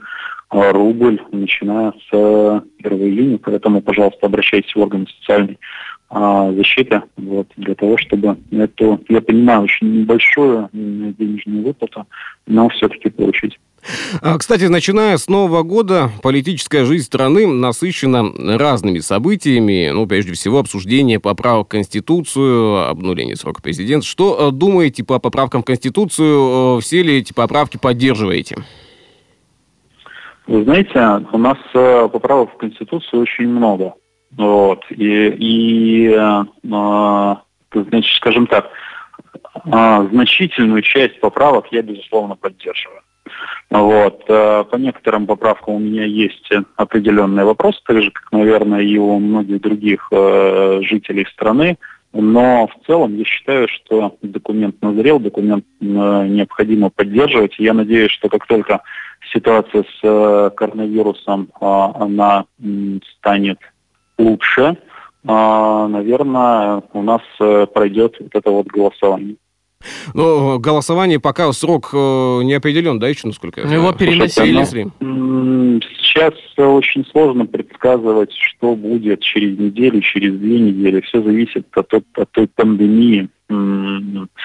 рубль, 0.54 1.20
начиная 1.32 1.94
с 2.10 2.14
1 2.14 2.64
июня. 2.84 3.40
Поэтому, 3.44 3.82
пожалуйста, 3.82 4.28
обращайтесь 4.28 4.74
в 4.74 4.80
органы 4.80 5.08
социальной 5.20 5.54
а, 5.54 5.58
защиты, 6.14 7.02
вот, 7.18 7.48
для 7.58 7.76
того, 7.76 7.98
чтобы 7.98 8.38
эту, 8.52 9.00
я 9.10 9.22
понимаю, 9.22 9.62
очень 9.64 10.02
небольшую 10.02 10.70
денежную 10.72 11.64
выплату, 11.64 12.06
но 12.48 12.70
все-таки 12.70 13.10
получить. 13.10 13.58
А, 14.22 14.38
кстати, 14.38 14.66
начиная 14.66 15.18
с 15.18 15.28
Нового 15.28 15.64
года, 15.64 16.10
политическая 16.22 16.86
жизнь 16.86 17.04
страны 17.06 17.48
насыщена 17.48 18.58
разными 18.58 19.00
событиями. 19.00 19.90
Ну, 19.92 20.08
прежде 20.08 20.34
всего, 20.34 20.60
обсуждение 20.60 21.20
поправок 21.20 21.68
в 21.68 21.72
Конституцию, 21.72 22.90
обнуление 22.90 23.36
срока 23.36 23.62
президента. 23.62 24.06
Что 24.06 24.50
э, 24.50 24.52
думаете 24.52 25.04
по 25.04 25.20
поправкам 25.20 25.64
в 25.64 25.66
Конституцию? 25.66 26.78
Э, 26.78 26.82
все 26.82 27.04
ли 27.04 27.18
эти 27.18 27.34
поправки 27.34 27.78
поддерживаете? 27.78 28.58
Вы 30.48 30.64
знаете, 30.64 31.26
у 31.32 31.38
нас 31.38 31.58
э, 31.74 32.08
поправок 32.12 32.54
в 32.54 32.58
Конституцию 32.58 33.22
очень 33.22 33.48
много. 33.48 33.94
Вот. 34.38 34.84
И, 34.90 35.28
и 35.30 36.10
э, 36.10 37.36
значит, 37.74 38.16
скажем 38.16 38.48
так, 38.48 38.70
э, 39.66 40.08
значительную 40.12 40.82
часть 40.82 41.20
поправок 41.20 41.68
я, 41.72 41.82
безусловно, 41.82 42.36
поддерживаю. 42.36 43.02
Вот. 43.70 44.24
Э, 44.28 44.64
по 44.70 44.76
некоторым 44.76 45.28
поправкам 45.28 45.76
у 45.76 45.80
меня 45.80 46.06
есть 46.06 46.50
определенные 46.76 47.46
вопросы, 47.46 47.80
так 47.86 48.02
же, 48.02 48.12
как, 48.12 48.32
наверное, 48.32 48.82
и 48.82 48.98
у 48.98 49.20
многих 49.20 49.62
других 49.62 50.08
э, 50.12 50.82
жителей 50.84 51.26
страны. 51.32 51.78
Но 52.14 52.68
в 52.68 52.86
целом 52.86 53.18
я 53.18 53.26
считаю, 53.26 53.68
что 53.68 54.18
документ 54.22 54.80
назрел, 54.84 55.20
документ 55.20 55.66
э, 55.82 55.86
необходимо 55.86 56.92
поддерживать. 56.92 57.58
Я 57.58 57.74
надеюсь, 57.74 58.12
что 58.12 58.30
как 58.30 58.46
только 58.46 58.82
ситуация 59.32 59.84
с 59.84 60.00
э, 60.04 60.52
коронавирусом 60.56 61.50
э, 61.60 61.66
она 61.66 62.46
станет 63.18 63.58
лучше, 64.18 64.78
а, 65.26 65.88
наверное, 65.88 66.84
у 66.94 67.02
нас 67.02 67.22
э, 67.40 67.66
пройдет 67.74 68.16
вот 68.20 68.34
это 68.34 68.52
вот 68.52 68.68
голосование. 68.68 69.36
Но 70.14 70.60
голосование 70.60 71.20
пока 71.20 71.52
срок 71.52 71.90
э, 71.94 72.42
не 72.44 72.54
определен, 72.54 73.00
да, 73.00 73.08
еще 73.08 73.28
насколько 73.28 73.62
я 73.62 73.68
знаю? 73.68 73.82
Его 73.82 73.92
переносили. 73.94 74.64
Сейчас 76.02 76.34
очень 76.58 77.06
сложно 77.12 77.46
предсказывать, 77.46 78.32
что 78.34 78.76
будет 78.76 79.22
через 79.22 79.58
неделю, 79.58 80.02
через 80.02 80.38
две 80.38 80.60
недели. 80.60 81.02
Все 81.02 81.22
зависит 81.22 81.68
от, 81.76 81.94
от, 81.94 82.06
от 82.16 82.32
той 82.32 82.48
пандемии, 82.48 83.30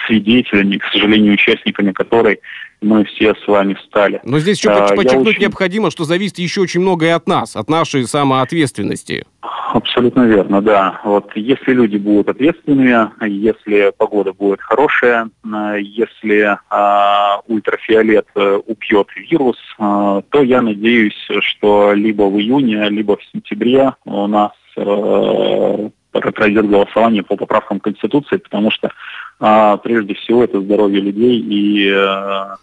свидетелями, 0.07 0.77
к 0.77 0.85
сожалению, 0.93 1.35
участниками 1.35 1.93
которой 1.93 2.41
мы 2.81 3.05
все 3.05 3.35
с 3.35 3.49
вами 3.49 3.77
стали. 3.87 4.21
Но 4.25 4.39
здесь 4.39 4.59
еще 4.59 4.71
а, 4.71 4.95
подчеркнуть 4.95 5.29
очень... 5.29 5.43
необходимо, 5.43 5.91
что 5.91 6.05
зависит 6.05 6.39
еще 6.39 6.61
очень 6.63 6.81
многое 6.81 7.15
от 7.15 7.27
нас, 7.27 7.57
от 7.57 7.69
нашей 7.69 8.07
самоответственности. 8.07 9.25
Абсолютно 9.73 10.23
верно, 10.23 10.63
да. 10.63 11.01
Вот 11.05 11.31
если 11.35 11.73
люди 11.73 11.97
будут 11.97 12.29
ответственными, 12.31 13.11
если 13.27 13.93
погода 13.97 14.33
будет 14.33 14.61
хорошая, 14.63 15.29
э, 15.45 15.77
если 15.81 16.59
а, 16.71 17.41
ультрафиолет 17.47 18.27
э, 18.35 18.61
убьет 18.67 19.09
вирус, 19.17 19.59
а, 19.79 20.23
то 20.31 20.43
я 20.43 20.63
надеюсь, 20.63 21.29
что 21.41 21.93
либо 21.93 22.23
в 22.23 22.39
июне, 22.39 22.89
либо 22.89 23.17
в 23.17 23.25
сентябре 23.31 23.93
у 24.07 24.27
нас 24.27 24.53
а, 24.77 25.91
пройдет 26.13 26.69
голосование 26.69 27.23
по 27.23 27.37
поправкам 27.37 27.81
Конституции, 27.81 28.39
потому 28.39 28.71
что 28.71 28.91
а, 29.41 29.77
прежде 29.77 30.15
всего 30.15 30.45
это 30.45 30.61
здоровье 30.61 31.01
людей 31.01 31.41
и 31.41 31.91
а, 31.91 32.57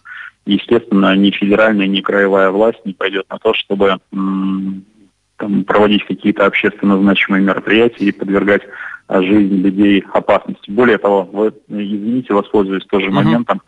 естественно 0.44 1.16
ни 1.16 1.30
федеральная, 1.30 1.86
ни 1.86 2.00
краевая 2.00 2.50
власть 2.50 2.84
не 2.84 2.92
пойдет 2.92 3.26
на 3.30 3.38
то, 3.38 3.54
чтобы 3.54 3.98
там, 4.10 5.64
проводить 5.64 6.06
какие-то 6.06 6.46
общественно 6.46 6.98
значимые 6.98 7.42
мероприятия 7.42 8.06
и 8.06 8.12
подвергать 8.12 8.62
а, 9.08 9.22
жизнь 9.22 9.56
людей 9.56 10.04
опасности. 10.12 10.70
Более 10.70 10.98
того, 10.98 11.24
вы, 11.24 11.52
извините, 11.68 12.34
воспользуюсь 12.34 12.84
тоже 12.86 13.06
uh-huh. 13.06 13.12
моментом, 13.12 13.62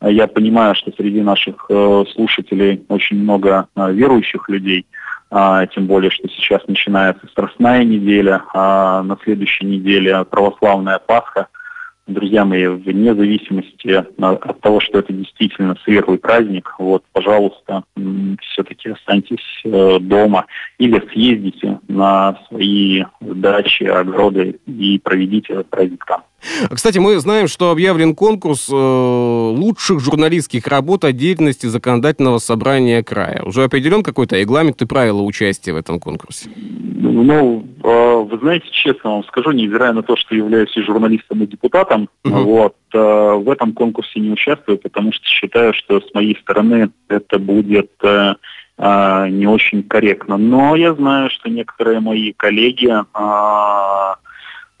я 0.00 0.26
понимаю, 0.26 0.74
что 0.74 0.90
среди 0.96 1.20
наших 1.20 1.66
э, 1.68 2.04
слушателей 2.12 2.84
очень 2.88 3.22
много 3.22 3.68
э, 3.76 3.92
верующих 3.92 4.48
людей, 4.48 4.84
а, 5.30 5.66
тем 5.66 5.86
более, 5.86 6.10
что 6.10 6.28
сейчас 6.28 6.66
начинается 6.66 7.26
Страстная 7.28 7.84
неделя, 7.84 8.42
а 8.52 9.02
на 9.02 9.16
следующей 9.22 9.64
неделе 9.64 10.24
православная 10.24 10.98
Пасха. 10.98 11.46
Друзья 12.08 12.44
мои, 12.44 12.66
вне 12.66 13.14
зависимости 13.14 13.88
от 13.88 14.60
того, 14.60 14.80
что 14.80 14.98
это 14.98 15.12
действительно 15.12 15.76
светлый 15.84 16.18
праздник, 16.18 16.74
вот, 16.78 17.04
пожалуйста, 17.12 17.84
все-таки 18.40 18.71
останьтесь 18.90 19.38
э, 19.64 19.98
дома 20.00 20.46
или 20.78 21.02
съездите 21.12 21.78
на 21.88 22.38
свои 22.48 23.04
дачи, 23.20 23.84
огороды 23.84 24.58
и 24.66 24.98
проведите 24.98 25.54
этот 25.54 25.70
праздник 25.70 26.04
там. 26.06 26.22
Кстати, 26.70 26.98
мы 26.98 27.18
знаем, 27.18 27.46
что 27.46 27.70
объявлен 27.70 28.14
конкурс 28.16 28.68
э, 28.68 28.74
лучших 28.74 30.00
журналистских 30.00 30.66
работ 30.66 31.04
о 31.04 31.12
деятельности 31.12 31.66
законодательного 31.66 32.38
собрания 32.38 33.02
края. 33.04 33.42
Уже 33.44 33.64
определен 33.64 34.02
какой-то 34.02 34.36
регламент 34.36 34.82
и 34.82 34.86
правила 34.86 35.22
участия 35.22 35.72
в 35.72 35.76
этом 35.76 36.00
конкурсе? 36.00 36.50
Ну, 36.56 37.64
э, 37.84 38.26
вы 38.28 38.38
знаете, 38.38 38.66
честно 38.72 39.10
вам 39.10 39.24
скажу, 39.24 39.52
невзирая 39.52 39.92
на 39.92 40.02
то, 40.02 40.16
что 40.16 40.34
являюсь 40.34 40.76
и 40.76 40.82
журналистом, 40.82 41.42
и 41.42 41.46
депутатом, 41.46 42.08
угу. 42.24 42.34
вот, 42.34 42.76
в 42.92 43.50
этом 43.50 43.72
конкурсе 43.72 44.20
не 44.20 44.30
участвую, 44.30 44.76
потому 44.76 45.12
что 45.12 45.26
считаю, 45.26 45.72
что 45.72 46.00
с 46.00 46.12
моей 46.12 46.36
стороны 46.42 46.90
это 47.08 47.38
будет 47.38 47.90
э, 48.78 49.28
не 49.28 49.46
очень 49.46 49.82
корректно. 49.82 50.36
Но 50.36 50.76
я 50.76 50.94
знаю, 50.94 51.30
что 51.30 51.48
некоторые 51.48 52.00
мои 52.00 52.32
коллеги 52.32 52.88
э, 52.88 54.14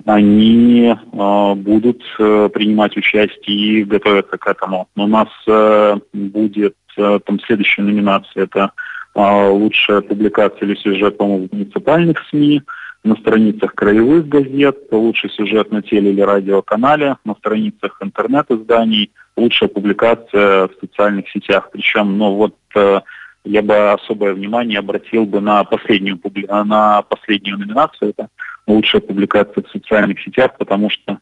они 0.04 0.88
э, 0.88 1.54
будут 1.54 2.02
принимать 2.16 2.96
участие 2.96 3.56
и 3.56 3.84
готовятся 3.84 4.36
к 4.36 4.46
этому. 4.46 4.88
У 4.96 5.06
нас 5.06 5.28
э, 5.46 5.96
будет 6.12 6.76
э, 6.96 7.20
там 7.24 7.40
следующая 7.40 7.82
номинация, 7.82 8.44
это 8.44 8.72
э, 9.14 9.48
лучшая 9.48 10.00
публикация 10.00 10.66
или 10.66 10.74
сюжет, 10.74 11.18
по-моему, 11.18 11.48
в 11.48 11.52
муниципальных 11.52 12.18
СМИ, 12.30 12.62
на 13.04 13.16
страницах 13.16 13.74
краевых 13.74 14.28
газет, 14.28 14.76
лучший 14.90 15.30
сюжет 15.30 15.72
на 15.72 15.82
теле- 15.82 16.10
или 16.10 16.20
радиоканале, 16.20 17.16
на 17.24 17.34
страницах 17.34 17.98
интернет-изданий, 18.00 19.10
лучшая 19.36 19.68
публикация 19.68 20.68
в 20.68 20.70
социальных 20.80 21.28
сетях. 21.30 21.70
Причем, 21.72 22.16
ну 22.16 22.34
вот 22.34 22.54
э, 22.76 23.00
я 23.44 23.62
бы 23.62 23.92
особое 23.92 24.34
внимание 24.34 24.78
обратил 24.78 25.26
бы 25.26 25.40
на 25.40 25.64
последнюю, 25.64 26.20
на 26.48 27.02
последнюю 27.02 27.58
номинацию, 27.58 28.10
это 28.10 28.28
лучшая 28.66 29.00
публикация 29.00 29.64
в 29.64 29.70
социальных 29.70 30.20
сетях, 30.20 30.52
потому 30.58 30.90
что 30.90 31.18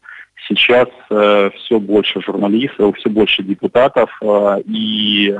сейчас 0.47 0.87
э, 1.09 1.49
все 1.55 1.79
больше 1.79 2.21
журналистов, 2.21 2.97
все 2.97 3.09
больше 3.09 3.43
депутатов, 3.43 4.09
э, 4.21 4.61
и 4.65 5.35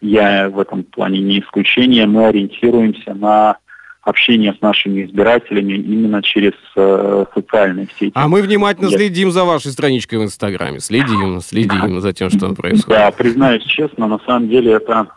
я 0.00 0.50
в 0.50 0.58
этом 0.58 0.84
плане 0.84 1.20
не 1.20 1.40
исключение, 1.40 2.06
мы 2.06 2.26
ориентируемся 2.26 3.14
на 3.14 3.58
общение 4.02 4.52
с 4.52 4.60
нашими 4.60 5.04
избирателями 5.04 5.74
именно 5.74 6.22
через 6.22 6.52
э, 6.76 7.24
социальные 7.32 7.88
сети. 7.98 8.12
А 8.14 8.28
мы 8.28 8.42
внимательно 8.42 8.88
Я... 8.88 8.98
следим 8.98 9.30
за 9.30 9.44
вашей 9.44 9.72
страничкой 9.72 10.18
в 10.18 10.24
Инстаграме, 10.24 10.80
следим, 10.80 11.40
следим 11.40 12.00
за 12.02 12.12
тем, 12.12 12.28
что 12.28 12.54
происходит. 12.54 12.86
Да, 12.88 13.10
признаюсь 13.12 13.64
честно, 13.64 14.06
на 14.06 14.18
самом 14.26 14.48
деле 14.48 14.72
это 14.72 15.08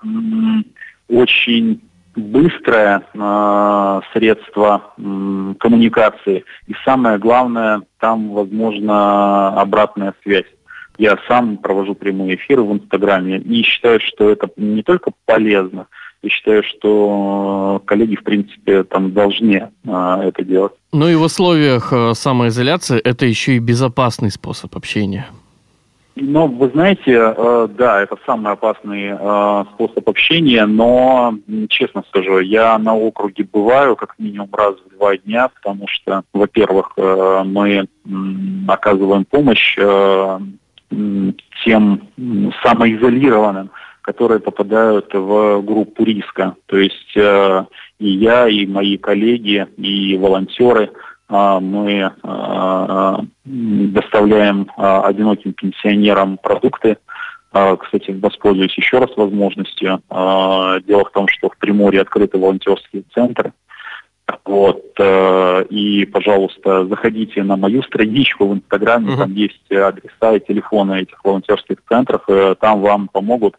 очень 1.09 1.81
быстрое 2.15 3.03
э, 3.13 4.01
средство 4.13 4.93
э, 4.97 5.53
коммуникации. 5.59 6.45
И 6.67 6.73
самое 6.83 7.19
главное, 7.19 7.83
там 7.99 8.31
возможно 8.31 9.59
обратная 9.59 10.13
связь. 10.23 10.45
Я 10.97 11.17
сам 11.27 11.57
провожу 11.57 11.93
прямые 11.93 12.35
эфиры 12.35 12.63
в 12.63 12.73
Инстаграме 12.73 13.37
и 13.37 13.61
считаю, 13.61 13.99
что 13.99 14.29
это 14.29 14.49
не 14.57 14.81
только 14.81 15.11
полезно, 15.25 15.87
я 16.23 16.29
считаю, 16.29 16.63
что 16.63 17.81
коллеги, 17.85 18.15
в 18.15 18.23
принципе, 18.23 18.83
там 18.83 19.13
должны 19.13 19.69
а, 19.87 20.23
это 20.23 20.43
делать. 20.43 20.73
Ну 20.91 21.07
и 21.07 21.15
в 21.15 21.21
условиях 21.21 21.93
э, 21.93 22.13
самоизоляции 22.15 22.99
это 22.99 23.25
еще 23.25 23.55
и 23.55 23.59
безопасный 23.59 24.31
способ 24.31 24.75
общения. 24.75 25.27
Ну, 26.19 26.47
вы 26.47 26.69
знаете, 26.69 27.11
э, 27.11 27.67
да, 27.77 28.01
это 28.01 28.17
самый 28.25 28.51
опасный 28.51 29.09
э, 29.09 29.65
способ 29.73 30.09
общения, 30.09 30.65
но, 30.65 31.35
честно 31.69 32.03
скажу, 32.09 32.39
я 32.39 32.77
на 32.79 32.95
округе 32.95 33.43
бываю 33.43 33.95
как 33.95 34.15
минимум 34.17 34.49
раз 34.51 34.75
в 34.75 34.97
два 34.97 35.17
дня, 35.17 35.49
потому 35.49 35.87
что, 35.87 36.23
во-первых, 36.33 36.93
э, 36.97 37.43
мы 37.45 37.87
оказываем 38.67 39.25
помощь 39.25 39.77
тем 41.65 42.07
самоизолированным, 42.63 43.69
которые 44.01 44.39
попадают 44.39 45.13
в 45.13 45.61
группу 45.61 46.03
риска. 46.03 46.55
То 46.65 46.77
есть 46.77 47.15
и 47.15 48.07
я, 48.07 48.47
и 48.47 48.65
мои 48.65 48.97
коллеги, 48.97 49.67
и 49.77 50.17
волонтеры– 50.17 50.91
мы 51.29 52.11
а, 52.23 53.19
доставляем 53.43 54.71
а, 54.77 55.01
одиноким 55.07 55.53
пенсионерам 55.53 56.37
продукты. 56.37 56.97
Кстати, 57.79 58.11
воспользуюсь 58.11 58.77
еще 58.77 58.99
раз 58.99 59.09
возможностью. 59.17 60.01
Дело 60.09 61.05
в 61.05 61.11
том, 61.11 61.27
что 61.27 61.49
в 61.49 61.57
Приморье 61.57 62.01
открыты 62.01 62.37
волонтерские 62.37 63.03
центры. 63.15 63.53
Вот. 64.45 64.83
И, 65.69 66.05
пожалуйста, 66.11 66.85
заходите 66.85 67.41
на 67.43 67.55
мою 67.55 67.81
страничку 67.83 68.47
в 68.47 68.53
Инстаграме, 68.53 69.15
там 69.15 69.33
есть 69.33 69.71
адреса 69.71 70.35
и 70.35 70.45
телефоны 70.45 71.01
этих 71.01 71.23
волонтерских 71.23 71.77
центров, 71.89 72.21
и 72.29 72.53
там 72.59 72.81
вам 72.81 73.07
помогут 73.07 73.55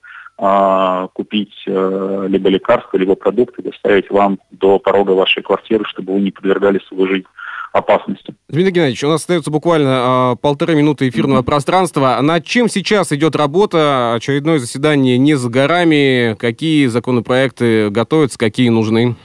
купить 1.15 1.55
либо 1.67 2.51
лекарства, 2.51 2.99
либо 2.99 3.17
продукты, 3.17 3.63
доставить 3.63 4.11
вам 4.11 4.39
до 4.53 4.79
порога 4.79 5.13
вашей 5.13 5.43
квартиры, 5.43 5.85
чтобы 5.87 6.13
вы 6.13 6.21
не 6.21 6.31
подвергали 6.31 6.79
свою 6.87 7.09
жизнь 7.09 7.27
опасности. 7.73 8.35
Дмитрий 8.49 8.73
Геннадьевич, 8.73 9.05
у 9.05 9.09
нас 9.09 9.21
остается 9.21 9.51
буквально 9.51 10.33
э, 10.33 10.37
полторы 10.41 10.75
минуты 10.75 11.09
эфирного 11.09 11.41
mm-hmm. 11.41 11.45
пространства. 11.45 12.19
Над 12.21 12.45
чем 12.45 12.69
сейчас 12.69 13.13
идет 13.13 13.37
работа? 13.37 14.15
Очередное 14.15 14.59
заседание 14.59 15.19
не 15.19 15.35
за 15.35 15.49
горами. 15.49 16.35
Какие 16.39 16.87
законопроекты 16.87 17.91
готовятся, 17.91 18.39
какие 18.39 18.69
нужны? 18.69 19.17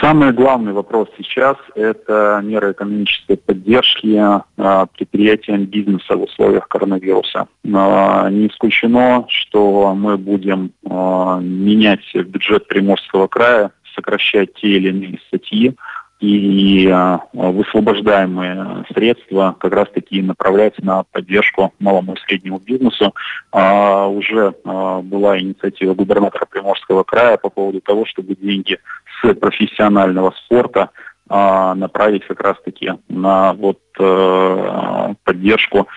Самый 0.00 0.32
главный 0.32 0.72
вопрос 0.72 1.08
сейчас– 1.18 1.56
это 1.74 2.40
меры 2.44 2.72
экономической 2.72 3.36
поддержки 3.36 4.16
э, 4.16 4.86
предприятиям 4.96 5.64
бизнеса 5.64 6.16
в 6.16 6.22
условиях 6.22 6.68
коронавируса. 6.68 7.48
Э, 7.64 8.28
не 8.30 8.46
исключено, 8.46 9.26
что 9.28 9.94
мы 9.94 10.16
будем 10.16 10.72
э, 10.84 11.40
менять 11.42 12.00
бюджет 12.14 12.68
Приморского 12.68 13.26
края, 13.26 13.72
сокращать 13.94 14.54
те 14.54 14.68
или 14.68 14.90
иные 14.90 15.18
статьи, 15.26 15.74
и 16.20 16.88
э, 16.88 17.18
высвобождаемые 17.32 18.84
средства 18.92 19.54
как 19.58 19.72
раз-таки 19.72 20.20
направляются 20.20 20.84
на 20.84 21.04
поддержку 21.04 21.72
малому 21.78 22.14
и 22.14 22.20
среднему 22.26 22.58
бизнесу. 22.58 23.14
А, 23.52 24.08
уже 24.08 24.54
а, 24.64 25.00
была 25.00 25.38
инициатива 25.38 25.94
губернатора 25.94 26.46
Приморского 26.46 27.04
края 27.04 27.36
по 27.36 27.50
поводу 27.50 27.80
того, 27.80 28.04
чтобы 28.04 28.34
деньги 28.34 28.78
с 29.22 29.34
профессионального 29.34 30.32
спорта 30.44 30.90
а, 31.28 31.74
направить 31.76 32.26
как 32.26 32.40
раз-таки 32.40 32.94
на 33.08 33.52
вот 33.52 33.80
а, 34.00 35.14
поддержку 35.24 35.88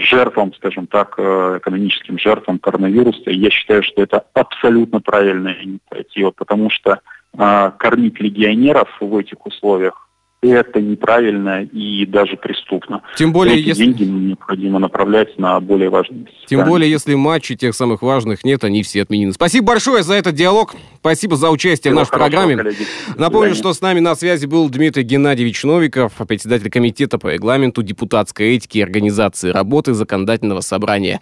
жертвам, 0.00 0.52
скажем 0.52 0.86
так, 0.86 1.14
э, 1.16 1.58
экономическим 1.58 2.18
жертвам 2.18 2.58
коронавируса. 2.58 3.30
я 3.30 3.48
считаю, 3.48 3.82
что 3.82 4.02
это 4.02 4.22
абсолютно 4.34 5.00
правильная 5.00 5.56
инициатива, 5.62 6.32
потому 6.32 6.68
что 6.68 6.92
а, 6.92 7.00
кормить 7.36 8.20
легионеров 8.20 8.88
в 9.00 9.16
этих 9.16 9.44
условиях 9.46 10.03
это 10.50 10.80
неправильно 10.80 11.62
и 11.62 12.06
даже 12.06 12.36
преступно. 12.36 13.02
Тем 13.16 13.32
более, 13.32 13.58
Эти 13.58 13.68
если... 13.68 13.84
деньги 13.84 14.04
необходимо 14.04 14.78
направлять 14.78 15.38
на 15.38 15.58
более 15.60 15.90
важные 15.90 16.26
Тем 16.46 16.64
более, 16.64 16.90
если 16.90 17.14
матчей 17.14 17.56
тех 17.56 17.74
самых 17.74 18.02
важных 18.02 18.44
нет, 18.44 18.64
они 18.64 18.82
все 18.82 19.02
отменены. 19.02 19.32
Спасибо 19.32 19.68
большое 19.68 20.02
за 20.02 20.14
этот 20.14 20.34
диалог. 20.34 20.74
Спасибо 20.98 21.36
за 21.36 21.50
участие 21.50 21.92
Всего 21.92 22.00
в 22.00 22.02
нашей 22.02 22.18
программе. 22.18 22.56
Коллеги. 22.56 22.86
Напомню, 23.16 23.54
что 23.54 23.72
с 23.72 23.80
нами 23.80 24.00
на 24.00 24.14
связи 24.14 24.46
был 24.46 24.68
Дмитрий 24.68 25.02
Геннадьевич 25.02 25.62
Новиков, 25.64 26.12
председатель 26.26 26.70
комитета 26.70 27.18
по 27.18 27.28
регламенту 27.28 27.82
депутатской 27.82 28.56
этики 28.56 28.78
и 28.78 28.82
организации 28.82 29.50
работы 29.50 29.94
законодательного 29.94 30.60
собрания 30.60 31.20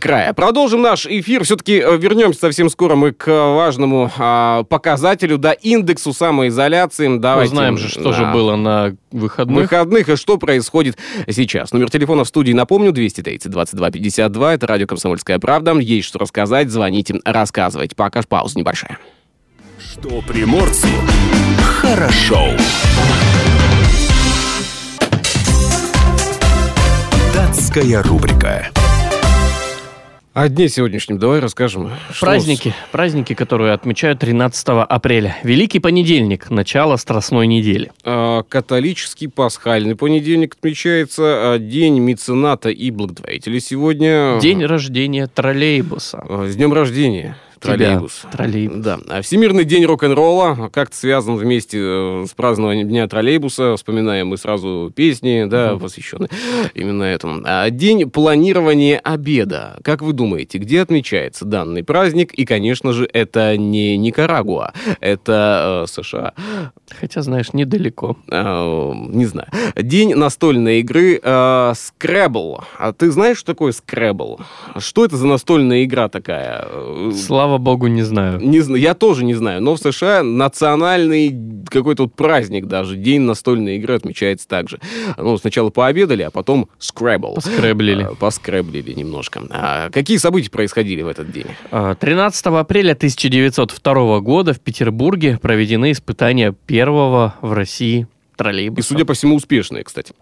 края. 0.00 0.32
Продолжим 0.34 0.82
наш 0.82 1.06
эфир. 1.06 1.44
Все-таки 1.44 1.80
э, 1.80 1.96
вернемся 1.96 2.40
совсем 2.40 2.68
скоро 2.68 2.94
мы 2.94 3.12
к 3.12 3.26
важному 3.26 4.10
а, 4.18 4.64
показателю, 4.64 5.38
да, 5.38 5.52
индексу 5.52 6.12
самоизоляции. 6.12 7.18
Давайте, 7.18 7.52
Узнаем 7.52 7.78
же, 7.78 7.88
что 7.88 8.10
да. 8.10 8.12
же 8.12 8.26
было 8.26 8.53
на 8.56 8.96
выходных. 9.10 9.62
Выходных 9.62 10.08
и 10.08 10.16
что 10.16 10.38
происходит 10.38 10.98
сейчас. 11.28 11.72
Номер 11.72 11.90
телефона 11.90 12.24
в 12.24 12.28
студии, 12.28 12.52
напомню, 12.52 12.92
230 12.92 13.50
22 13.50 13.90
52. 13.90 14.54
Это 14.54 14.66
радио 14.66 14.86
«Комсомольская 14.86 15.38
правда». 15.38 15.72
Есть 15.78 16.08
что 16.08 16.18
рассказать, 16.18 16.70
звоните, 16.70 17.20
рассказывайте. 17.24 17.94
Пока 17.96 18.22
ж 18.22 18.26
пауза 18.26 18.58
небольшая. 18.58 18.98
Что 19.78 20.22
приморцу 20.22 20.88
хорошо. 21.62 22.50
Датская 27.34 28.02
рубрика. 28.02 28.70
О 30.34 30.48
дне 30.48 30.68
сегодняшнем 30.68 31.20
давай 31.20 31.38
расскажем. 31.38 31.92
Праздники, 32.20 32.70
что... 32.70 32.90
праздники, 32.90 33.34
которые 33.34 33.72
отмечают 33.72 34.18
13 34.18 34.66
апреля. 34.66 35.36
Великий 35.44 35.78
понедельник, 35.78 36.50
начало 36.50 36.96
Страстной 36.96 37.46
недели. 37.46 37.92
А, 38.02 38.42
католический 38.42 39.28
пасхальный 39.28 39.94
понедельник 39.94 40.56
отмечается. 40.58 41.22
А, 41.54 41.58
день 41.60 42.00
мецената 42.00 42.70
и 42.70 42.90
благотворителя 42.90 43.60
сегодня. 43.60 44.40
День 44.40 44.64
рождения 44.64 45.28
троллейбуса. 45.28 46.24
А, 46.28 46.48
с 46.48 46.56
днем 46.56 46.72
рождения. 46.72 47.36
Троллейбус. 47.64 48.20
Тебя, 48.20 48.32
троллейбус. 48.32 48.78
Да. 48.78 48.98
А 49.08 49.22
Всемирный 49.22 49.64
день 49.64 49.84
рок-н-ролла 49.86 50.70
как-то 50.72 50.96
связан 50.96 51.36
вместе 51.36 51.78
э, 51.80 52.26
с 52.28 52.34
празднованием 52.34 52.88
Дня 52.88 53.08
троллейбуса. 53.08 53.76
Вспоминаем 53.76 54.28
мы 54.28 54.36
сразу 54.36 54.92
песни, 54.94 55.46
да, 55.48 55.72
mm 55.72 55.84
посвященные 55.84 56.30
именно 56.74 57.02
этому. 57.02 57.42
А 57.44 57.68
день 57.70 58.08
планирования 58.10 58.98
обеда. 58.98 59.78
Как 59.82 60.02
вы 60.02 60.12
думаете, 60.12 60.58
где 60.58 60.80
отмечается 60.80 61.44
данный 61.44 61.84
праздник? 61.84 62.32
И, 62.32 62.44
конечно 62.44 62.92
же, 62.92 63.08
это 63.12 63.56
не 63.56 63.96
Никарагуа, 63.96 64.72
это 65.00 65.84
э, 65.84 65.90
США. 65.90 66.34
Хотя, 67.00 67.22
знаешь, 67.22 67.52
недалеко. 67.52 68.16
Э, 68.30 68.92
не 68.94 69.26
знаю. 69.26 69.48
День 69.76 70.14
настольной 70.14 70.80
игры 70.80 71.20
э, 71.22 71.72
Scrabble. 71.74 72.62
А 72.78 72.92
ты 72.92 73.10
знаешь, 73.10 73.38
что 73.38 73.52
такое 73.52 73.72
Scrabble? 73.72 74.40
Что 74.78 75.04
это 75.04 75.16
за 75.16 75.26
настольная 75.26 75.84
игра 75.84 76.08
такая? 76.08 76.66
Слава 77.12 77.53
слава 77.54 77.58
богу, 77.58 77.86
не 77.86 78.02
знаю. 78.02 78.40
Не 78.40 78.60
знаю, 78.60 78.80
я 78.80 78.94
тоже 78.94 79.24
не 79.24 79.34
знаю, 79.34 79.62
но 79.62 79.74
в 79.74 79.78
США 79.78 80.22
национальный 80.22 81.34
какой-то 81.68 82.04
вот 82.04 82.14
праздник 82.14 82.66
даже, 82.66 82.96
день 82.96 83.22
настольной 83.22 83.76
игры 83.76 83.94
отмечается 83.94 84.48
также. 84.48 84.80
Ну, 85.16 85.36
сначала 85.38 85.70
пообедали, 85.70 86.22
а 86.22 86.30
потом 86.30 86.68
скрэбл. 86.78 87.34
Поскрэблили. 87.34 88.02
А, 88.04 88.14
Поскрэблили 88.14 88.92
немножко. 88.92 89.42
А 89.50 89.90
какие 89.90 90.16
события 90.16 90.50
происходили 90.50 91.02
в 91.02 91.08
этот 91.08 91.30
день? 91.30 91.46
А, 91.70 91.94
13 91.94 92.46
апреля 92.46 92.92
1902 92.92 94.20
года 94.20 94.52
в 94.52 94.60
Петербурге 94.60 95.38
проведены 95.40 95.92
испытания 95.92 96.54
первого 96.66 97.34
в 97.40 97.52
России 97.52 98.06
троллейбуса. 98.36 98.80
И, 98.80 98.88
судя 98.88 99.04
по 99.04 99.14
всему, 99.14 99.36
успешные, 99.36 99.84
кстати. 99.84 100.12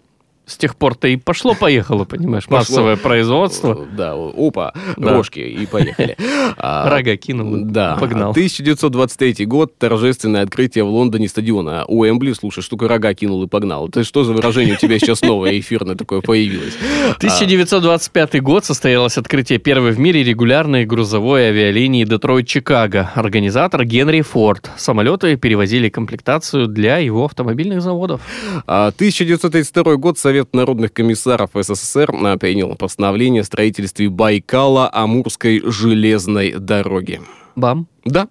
С 0.45 0.57
тех 0.57 0.75
пор-то 0.77 1.07
и 1.07 1.17
пошло-поехало, 1.17 2.05
понимаешь, 2.05 2.45
Пошло. 2.47 2.59
массовое 2.59 2.97
производство. 2.97 3.79
Э, 3.81 3.97
Да, 3.97 4.15
опа, 4.15 4.73
Да. 4.97 5.15
рожки, 5.15 5.39
и 5.39 5.67
поехали. 5.67 6.17
А, 6.59 6.89
Рога 6.91 7.17
кинул, 7.17 7.65
Да. 7.65 7.97
погнал. 7.99 8.33
1923 8.33 9.47
год, 9.47 9.79
торжественное 9.79 10.43
открытие 10.43 10.85
в 10.85 10.89
Лондоне 10.89 11.29
стадиона 11.29 11.85
Уэмбли. 11.87 12.33
Слушай, 12.33 12.63
штука 12.63 12.89
рога 12.89 13.15
кинул 13.15 13.43
и 13.45 13.47
погнал. 13.47 13.89
Это 13.89 14.03
что 14.05 14.25
за 14.25 14.33
выражение 14.33 14.75
у 14.75 14.79
тебя 14.79 14.99
сейчас 14.99 15.23
новое, 15.23 15.59
эфирное 15.61 15.95
такое 15.95 16.21
появилось? 16.21 16.75
1925 17.19 18.43
год 18.43 18.65
состоялось 18.65 19.17
открытие 19.19 19.59
первой 19.59 19.93
в 19.93 19.99
мире 20.01 20.23
регулярной 20.25 20.85
грузовой 20.85 21.49
авиалинии 21.49 22.05
Детройт-Чикаго. 22.05 23.11
Организатор 23.15 23.85
Генри 23.85 24.23
Форд. 24.23 24.71
Самолеты 24.77 25.37
перевозили 25.37 25.89
комплектацию 25.89 26.67
для 26.67 26.99
его 26.99 27.25
автомобильных 27.27 27.81
заводов. 27.81 28.21
А, 28.67 28.91
1932 28.91 29.97
год 29.97 30.19
Совет 30.33 30.55
народных 30.55 30.95
комиссаров 30.95 31.51
СССР 31.53 32.11
а, 32.11 32.39
принял 32.39 32.75
постановление 32.75 33.43
о 33.43 33.45
строительстве 33.45 34.09
Байкала-Амурской 34.09 35.61
железной 35.71 36.53
дороги. 36.53 37.21
Бам. 37.55 37.87
Да. 38.07 38.29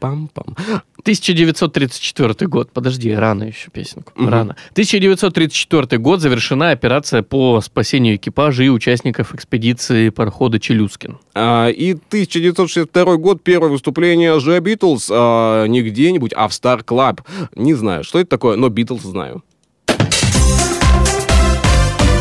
Пам-пам. 0.00 0.56
1934 1.06 2.48
год. 2.48 2.72
Подожди, 2.72 3.14
рано 3.14 3.44
еще 3.44 3.70
песенку. 3.70 4.12
Рано. 4.16 4.56
1934 4.72 5.98
год 6.02 6.20
завершена 6.20 6.72
операция 6.72 7.22
по 7.22 7.60
спасению 7.60 8.16
экипажа 8.16 8.64
и 8.64 8.68
участников 8.68 9.32
экспедиции 9.32 10.08
парохода 10.08 10.58
Челюскин. 10.58 11.18
А, 11.36 11.68
И 11.68 11.92
1962 11.92 13.16
год, 13.18 13.44
первое 13.44 13.70
выступление 13.70 14.32
The 14.38 14.58
Beatles, 14.58 15.06
а, 15.08 15.66
не 15.66 15.82
где-нибудь, 15.82 16.32
а 16.34 16.48
в 16.48 16.50
Star 16.50 16.84
Club. 16.84 17.20
Не 17.54 17.74
знаю, 17.74 18.02
что 18.02 18.18
это 18.18 18.30
такое, 18.30 18.56
но 18.56 18.66
Beatles 18.66 19.02
знаю. 19.02 19.44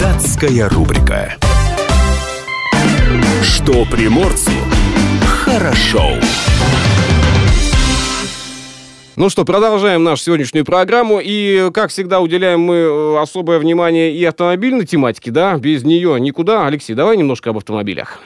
Датская 0.05 0.69
рубрика. 0.69 1.35
Что 3.41 3.85
приморцу 3.85 4.51
хорошо. 5.25 6.11
Ну 9.15 9.29
что, 9.29 9.45
продолжаем 9.45 10.03
нашу 10.03 10.21
сегодняшнюю 10.21 10.63
программу. 10.63 11.19
И, 11.23 11.71
как 11.73 11.89
всегда, 11.89 12.19
уделяем 12.19 12.59
мы 12.59 12.75
э, 12.75 13.17
особое 13.19 13.57
внимание 13.57 14.13
и 14.13 14.23
автомобильной 14.23 14.85
тематике, 14.85 15.31
да? 15.31 15.57
Без 15.57 15.83
нее 15.83 16.21
никуда. 16.21 16.67
Алексей, 16.67 16.93
давай 16.93 17.17
немножко 17.17 17.49
об 17.49 17.57
автомобилях. 17.57 18.19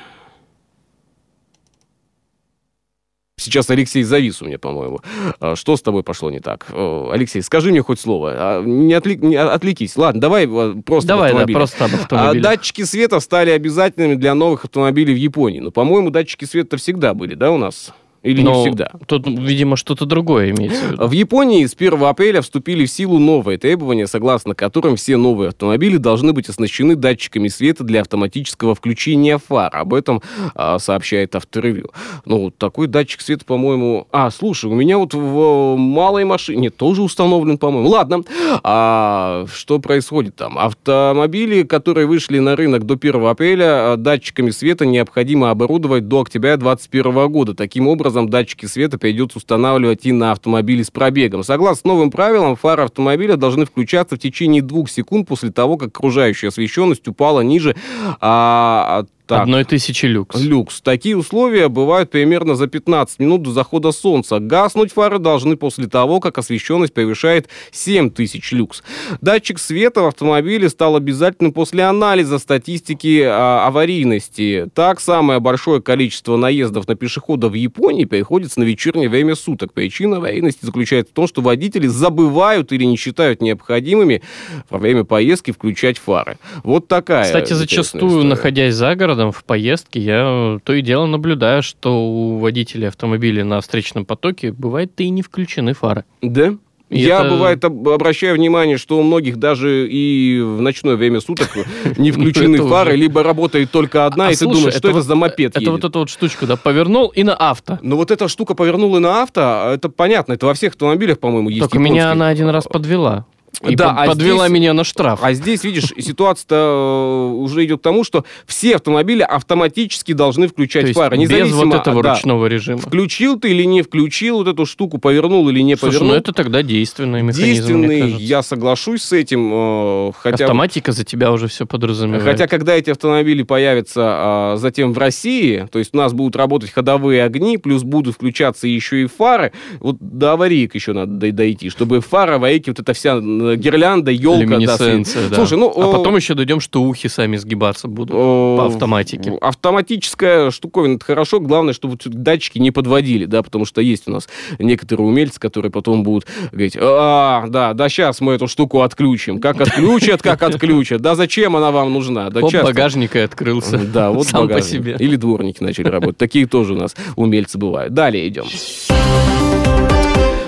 Сейчас 3.39 3.69
Алексей 3.69 4.03
завис 4.03 4.41
у 4.41 4.45
меня, 4.45 4.59
по-моему. 4.59 4.99
А, 5.39 5.55
Что 5.55 5.75
с 5.77 5.81
тобой 5.81 6.03
пошло 6.03 6.29
не 6.29 6.39
так? 6.39 6.67
Алексей, 6.69 7.41
скажи 7.41 7.71
мне 7.71 7.81
хоть 7.81 7.99
слово. 7.99 8.33
А, 8.35 8.61
Не, 8.63 8.93
отвли- 8.93 9.17
не 9.25 9.35
отвлекись. 9.35 9.95
Ладно, 9.95 10.21
давай 10.21 10.47
просто 10.85 11.07
Давай, 11.07 11.33
да, 11.33 11.45
просто 11.45 11.85
об 11.85 11.91
А 11.93 11.95
автомобилях. 11.95 12.43
датчики 12.43 12.83
света 12.83 13.19
стали 13.19 13.51
обязательными 13.51 14.15
для 14.15 14.35
новых 14.35 14.65
автомобилей 14.65 15.13
в 15.13 15.17
Японии. 15.17 15.59
Но, 15.59 15.71
по-моему, 15.71 16.09
датчики 16.09 16.45
света 16.45 16.77
всегда 16.77 17.13
были, 17.13 17.35
да, 17.35 17.51
у 17.51 17.57
нас? 17.57 17.93
Или 18.21 18.41
Но 18.41 18.55
не 18.55 18.61
всегда? 18.61 18.91
Тут, 19.05 19.27
видимо, 19.27 19.75
что-то 19.77 20.05
другое 20.05 20.51
имеется 20.51 20.83
в 20.83 20.91
виду. 20.91 21.07
В 21.07 21.11
Японии 21.11 21.65
с 21.65 21.73
1 21.73 22.03
апреля 22.03 22.41
вступили 22.41 22.85
в 22.85 22.91
силу 22.91 23.17
новые 23.17 23.57
требования, 23.57 24.07
согласно 24.07 24.55
которым 24.55 24.95
все 24.95 25.17
новые 25.17 25.49
автомобили 25.49 25.97
должны 25.97 26.33
быть 26.33 26.49
оснащены 26.49 26.95
датчиками 26.95 27.47
света 27.47 27.83
для 27.83 28.01
автоматического 28.01 28.75
включения 28.75 29.37
фар. 29.37 29.75
Об 29.75 29.93
этом 29.93 30.21
а, 30.55 30.79
сообщает 30.79 31.35
авторевью. 31.35 31.91
Ну, 32.25 32.51
такой 32.51 32.87
датчик 32.87 33.21
света, 33.21 33.45
по-моему... 33.45 34.07
А, 34.11 34.29
слушай, 34.31 34.69
у 34.69 34.75
меня 34.75 34.97
вот 34.97 35.13
в 35.13 35.75
малой 35.77 36.25
машине 36.25 36.69
тоже 36.69 37.01
установлен, 37.01 37.57
по-моему. 37.57 37.89
Ладно. 37.89 38.23
А, 38.63 39.45
что 39.53 39.79
происходит 39.79 40.35
там? 40.35 40.57
Автомобили, 40.57 41.63
которые 41.63 42.07
вышли 42.07 42.39
на 42.39 42.55
рынок 42.55 42.85
до 42.85 42.95
1 42.95 43.25
апреля, 43.25 43.93
а, 43.93 43.97
датчиками 43.97 44.51
света 44.51 44.85
необходимо 44.85 45.51
оборудовать 45.51 46.07
до 46.07 46.21
октября 46.21 46.57
2021 46.57 47.27
года. 47.29 47.53
Таким 47.53 47.87
образом, 47.87 48.18
датчики 48.27 48.65
света 48.65 48.97
придется 48.97 49.37
устанавливать 49.37 50.05
и 50.05 50.11
на 50.11 50.31
автомобиле 50.31 50.83
с 50.83 50.91
пробегом. 50.91 51.43
Согласно 51.43 51.93
новым 51.93 52.11
правилам, 52.11 52.55
фары 52.55 52.83
автомобиля 52.83 53.35
должны 53.35 53.65
включаться 53.65 54.15
в 54.15 54.19
течение 54.19 54.61
двух 54.61 54.89
секунд 54.89 55.27
после 55.27 55.51
того, 55.51 55.77
как 55.77 55.89
окружающая 55.89 56.49
освещенность 56.49 57.07
упала 57.07 57.41
ниже 57.41 57.75
а, 58.19 59.05
так. 59.29 59.43
Одной 59.43 59.63
тысячи 59.63 60.07
люкс. 60.07 60.41
Люкс. 60.41 60.81
Такие 60.81 61.15
условия 61.15 61.69
бывают 61.69 62.09
примерно 62.09 62.55
за 62.55 62.65
15 62.65 63.19
минут 63.19 63.43
до 63.43 63.51
захода 63.51 63.91
солнца. 63.91 64.39
Гаснуть 64.39 64.91
фары 64.91 65.19
должны 65.19 65.55
после 65.55 65.85
того, 65.85 66.19
как 66.19 66.39
освещенность 66.39 66.95
превышает 66.95 67.47
7000 67.71 68.51
люкс. 68.53 68.81
Датчик 69.21 69.59
света 69.59 70.01
в 70.01 70.07
автомобиле 70.07 70.67
стал 70.67 70.95
обязательным 70.95 71.53
после 71.53 71.83
анализа 71.83 72.39
статистики 72.39 73.21
а, 73.23 73.67
аварийности. 73.67 74.65
Так, 74.73 74.99
самое 74.99 75.39
большое 75.39 75.79
количество 75.79 76.35
наездов 76.35 76.87
на 76.87 76.95
пешехода 76.95 77.49
в 77.49 77.53
Японии 77.53 78.05
приходится 78.05 78.59
на 78.59 78.63
вечернее 78.63 79.09
время 79.09 79.35
суток. 79.35 79.73
Причина 79.73 80.17
аварийности 80.17 80.65
заключается 80.65 81.11
в 81.11 81.15
том, 81.15 81.27
что 81.27 81.43
водители 81.43 81.85
забывают 81.85 82.71
или 82.71 82.83
не 82.83 82.97
считают 82.97 83.43
необходимыми 83.43 84.23
во 84.71 84.79
время 84.79 85.03
поездки 85.03 85.51
включать 85.51 85.99
фары. 85.99 86.39
Вот 86.63 86.87
такая. 86.87 87.25
Кстати, 87.25 87.53
зачастую, 87.53 88.07
история. 88.07 88.27
находясь 88.27 88.73
за 88.73 88.95
городом 88.95 89.18
в 89.31 89.43
поездке, 89.43 89.99
я 89.99 90.23
э, 90.25 90.59
то 90.63 90.73
и 90.73 90.81
дело 90.81 91.05
наблюдаю, 91.05 91.61
что 91.61 92.01
у 92.01 92.37
водителей 92.37 92.87
автомобиля 92.87 93.43
на 93.43 93.61
встречном 93.61 94.05
потоке 94.05 94.51
бывает-то 94.51 95.03
и 95.03 95.09
не 95.09 95.21
включены 95.21 95.73
фары. 95.73 96.05
Да? 96.21 96.55
И 96.89 97.01
Я, 97.01 97.19
это- 97.21 97.29
бывает, 97.29 97.63
об- 97.63 97.87
обращаю 97.87 98.35
внимание, 98.35 98.77
что 98.77 98.97
у 98.97 99.03
многих 99.03 99.37
даже 99.37 99.87
и 99.87 100.41
в 100.41 100.59
ночное 100.59 100.95
время 100.95 101.21
суток 101.21 101.49
не 101.97 102.11
включены 102.11 102.57
фары, 102.67 102.95
либо 102.95 103.21
работает 103.21 103.69
только 103.69 104.07
одна, 104.07 104.27
А 104.27 104.31
и 104.31 104.35
ты 104.35 104.45
думаешь, 104.45 104.73
что 104.73 104.89
это 104.89 105.01
за 105.01 105.15
мопед 105.15 105.55
Это 105.55 105.69
вот 105.71 105.83
эта 105.83 105.99
вот 105.99 106.09
штучка, 106.09 106.47
да, 106.47 106.55
повернул 106.55 107.09
и 107.09 107.21
на 107.23 107.35
авто. 107.35 107.77
Ну 107.83 107.95
вот 107.95 108.09
эта 108.09 108.27
штука 108.27 108.55
повернула 108.55 108.97
на 108.99 109.21
авто, 109.21 109.41
а 109.43 109.73
это 109.75 109.89
понятно, 109.89 110.33
это 110.33 110.47
во 110.47 110.55
всех 110.55 110.71
автомобилях, 110.73 111.19
по-моему, 111.19 111.49
есть 111.49 111.61
Только 111.61 111.77
меня 111.77 112.11
она 112.11 112.27
один 112.27 112.49
раз 112.49 112.65
подвела. 112.65 113.25
И 113.67 113.75
Да, 113.75 113.89
под- 113.89 113.97
а 113.97 114.05
подвела 114.07 114.45
здесь- 114.47 114.53
меня 114.55 114.73
на 114.73 114.83
штраф. 114.83 115.19
А 115.21 115.33
здесь, 115.33 115.63
видишь, 115.65 115.91
ситуация-то 115.97 116.55
э, 116.55 117.33
уже 117.35 117.65
идет 117.65 117.79
к 117.79 117.83
тому, 117.83 118.03
что 118.05 118.23
все 118.45 118.75
автомобили 118.75 119.21
автоматически 119.21 120.13
должны 120.13 120.47
включать 120.47 120.87
То 120.87 120.93
фары. 120.93 121.17
без 121.17 121.51
вот 121.51 121.73
этого 121.73 122.01
да, 122.01 122.13
ручного 122.15 122.45
режима. 122.45 122.79
Включил 122.79 123.37
ты 123.39 123.51
или 123.51 123.63
не 123.63 123.81
включил 123.81 124.37
вот 124.37 124.47
эту 124.47 124.65
штуку, 124.65 124.97
повернул 124.97 125.49
или 125.49 125.59
не 125.61 125.75
Слушай, 125.75 125.91
повернул. 125.95 126.11
ну 126.13 126.17
это 126.17 126.31
тогда 126.31 126.61
действенный 126.63 127.21
механизм, 127.21 127.43
Действенный, 127.43 128.11
я 128.13 128.41
соглашусь 128.43 129.01
с 129.03 129.11
этим, 129.11 129.49
э, 129.53 130.11
хотя... 130.17 130.45
Автоматика 130.45 130.91
за 130.93 131.03
тебя 131.03 131.31
уже 131.31 131.47
все 131.47 131.65
подразумевает. 131.65 132.23
Хотя, 132.23 132.47
когда 132.47 132.75
эти 132.75 132.89
автомобили 132.91 133.43
появятся 133.43 134.01
а, 134.05 134.55
затем 134.57 134.93
в 134.93 134.97
России, 134.97 135.67
то 135.71 135.79
есть 135.79 135.93
у 135.93 135.97
нас 135.97 136.13
будут 136.13 136.35
работать 136.35 136.71
ходовые 136.71 137.23
огни, 137.23 137.57
плюс 137.57 137.83
будут 137.83 138.15
включаться 138.15 138.67
еще 138.67 139.03
и 139.03 139.05
фары, 139.07 139.51
вот 139.79 139.97
до 139.99 140.33
авариек 140.33 140.75
еще 140.75 140.93
надо 140.93 141.11
дой- 141.13 141.31
дойти, 141.31 141.69
чтобы 141.69 142.01
фара, 142.01 142.35
аварийки, 142.35 142.69
вот 142.69 142.79
эта 142.79 142.93
вся 142.93 143.15
м, 143.17 143.48
гирлянда, 143.55 144.11
елка... 144.11 144.39
Люминесценция, 144.39 145.29
да. 145.29 145.35
Слушай, 145.35 145.57
ну... 145.57 145.71
а 145.75 145.89
э, 145.89 145.91
потом 145.91 146.15
еще 146.15 146.33
дойдем, 146.33 146.59
что 146.59 146.81
ухи 146.81 147.07
сами 147.07 147.37
сгибаться 147.37 147.87
будут 147.87 148.15
э, 148.15 148.57
по 148.57 148.65
автоматике. 148.65 149.33
Автоматическая 149.41 150.51
штуковина, 150.51 150.95
это 150.95 151.05
хорошо. 151.05 151.39
Главное, 151.39 151.73
чтобы 151.73 151.97
датчики 152.05 152.57
не 152.59 152.71
подводили, 152.71 153.25
да, 153.25 153.43
потому 153.43 153.65
что 153.65 153.81
есть 153.81 154.07
у 154.07 154.11
нас 154.11 154.27
некоторые 154.59 155.07
умельцы, 155.07 155.39
которые 155.39 155.71
потом 155.71 156.03
будут 156.03 156.27
говорить, 156.51 156.77
а, 156.79 157.47
да, 157.47 157.73
да, 157.73 157.89
сейчас 157.89 158.21
мы 158.21 158.33
эту 158.33 158.47
штуку 158.47 158.81
отключим. 158.81 159.39
Как 159.39 159.59
отключат, 159.61 160.21
как 160.21 160.41
отключат. 160.43 161.01
Да 161.01 161.15
зачем 161.15 161.55
она 161.55 161.71
вам 161.71 161.93
нужна? 161.93 162.29
Да 162.29 162.41
часто- 162.41 162.65
багажник 162.65 163.15
и 163.15 163.19
открылся. 163.19 163.77
Да, 163.77 164.11
вот 164.11 164.27
Сам 164.27 164.41
по 164.41 164.47
багажник. 164.47 164.71
себе. 164.71 164.95
Или 164.99 165.15
дворники 165.15 165.63
начали 165.63 165.87
работать. 165.87 166.17
Такие 166.17 166.45
тоже 166.45 166.73
у 166.73 166.77
нас 166.77 166.95
умельцы 167.15 167.57
бывают. 167.57 167.93
Далее 167.93 168.27
идем. 168.27 168.45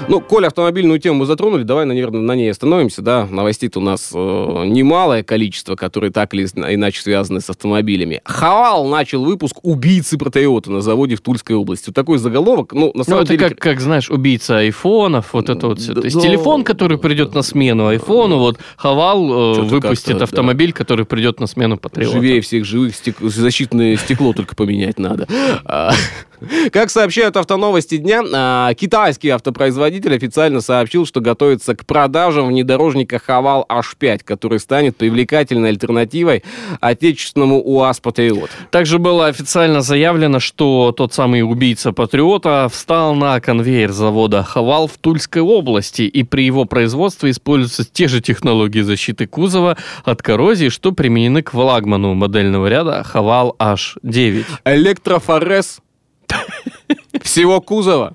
Ну, 0.08 0.20
коль 0.20 0.46
автомобильную 0.48 1.00
тему 1.00 1.20
мы 1.20 1.26
затронули, 1.26 1.64
давай, 1.64 1.86
наверное, 1.86 2.22
на 2.22 2.36
ней 2.36 2.50
остановимся, 2.52 3.02
да. 3.02 3.26
Новостей-то 3.30 3.80
у 3.80 3.82
нас 3.84 4.12
э, 4.14 4.18
немалое 4.18 5.24
количество, 5.24 5.76
которые 5.76 6.12
так 6.12 6.34
или 6.34 6.44
иначе 6.44 7.02
связаны 7.02 7.40
с 7.42 7.50
автомобилями. 7.50 8.22
Хавал 8.26 8.88
начал 8.88 9.24
выпуск 9.24 9.58
«Убийцы 9.64 10.18
Протеота» 10.18 10.72
на 10.72 10.82
заводе 10.82 11.16
в 11.16 11.22
Тульской 11.22 11.56
области. 11.56 11.88
Вот 11.88 11.96
такой 11.96 12.18
заголовок, 12.18 12.74
ну, 12.74 12.88
на 12.94 13.00
Ну, 13.00 13.04
самом 13.04 13.20
это 13.24 13.38
деле... 13.38 13.50
как, 13.50 13.60
как, 13.60 13.80
знаешь, 13.80 14.10
убийца 14.10 14.58
айфонов, 14.60 15.34
вот 15.34 15.50
это 15.50 15.68
вот 15.68 15.80
все. 15.80 15.94
Да, 15.94 16.02
То 16.02 16.06
есть 16.06 16.18
да. 16.18 16.22
телефон, 16.24 16.64
который 16.64 16.98
придет 16.98 17.34
на 17.34 17.42
смену 17.42 17.88
айфону, 17.88 18.38
вот 18.38 18.58
Хавал 18.78 19.58
э, 19.58 19.62
выпустит 19.62 20.06
как-то, 20.06 20.20
да. 20.20 20.24
автомобиль, 20.26 20.74
который 20.74 21.06
придет 21.06 21.40
на 21.40 21.48
смену 21.48 21.78
Патриота. 21.78 22.14
Живее 22.14 22.42
всех 22.42 22.66
живых, 22.66 22.94
стек- 22.96 23.22
защитное 23.22 23.96
стекло 23.98 24.34
только 24.34 24.56
поменять 24.56 25.00
надо. 25.00 25.28
Как 26.72 26.90
сообщают 26.90 27.38
автоновости 27.38 27.98
дня, 27.98 28.22
а, 28.34 28.74
китайский 28.74 29.30
автопроизводитель 29.30 30.16
официально 30.16 30.62
сообщил, 30.62 31.06
что 31.06 31.22
готовится 31.22 31.76
к 31.76 31.86
продажам 31.86 32.48
внедорожника 32.48 33.20
Хавал 33.20 33.66
H5, 33.70 34.22
который 34.24 34.60
станет 34.60 34.98
привлекательной 34.98 35.70
альтернативой 35.70 36.44
отечественному 36.80 37.62
УАЗ 37.62 38.00
Патриот. 38.00 38.50
Также 38.72 38.98
было 38.98 39.28
официально 39.28 39.82
заявлено, 39.82 40.40
что 40.40 40.94
тот 40.96 41.14
самый 41.14 41.44
убийца 41.44 41.92
Патриота 41.92 42.68
встал 42.72 43.14
на 43.16 43.40
конвейер 43.40 43.92
завода 43.92 44.44
Хавал 44.44 44.88
в 44.88 44.98
Тульской 44.98 45.42
области, 45.42 46.04
и 46.04 46.24
при 46.24 46.46
его 46.46 46.66
производстве 46.66 47.32
используются 47.32 47.86
те 47.86 48.08
же 48.08 48.22
технологии 48.22 48.82
защиты 48.82 49.28
кузова 49.28 49.78
от 50.04 50.22
коррозии, 50.22 50.70
что 50.70 50.92
применены 50.92 51.44
к 51.44 51.52
флагману 51.52 52.14
модельного 52.14 52.68
ряда 52.68 53.04
Хавал 53.04 53.56
H9. 53.60 54.46
Электрофорез 54.66 55.82
всего 57.22 57.62
кузова, 57.62 58.14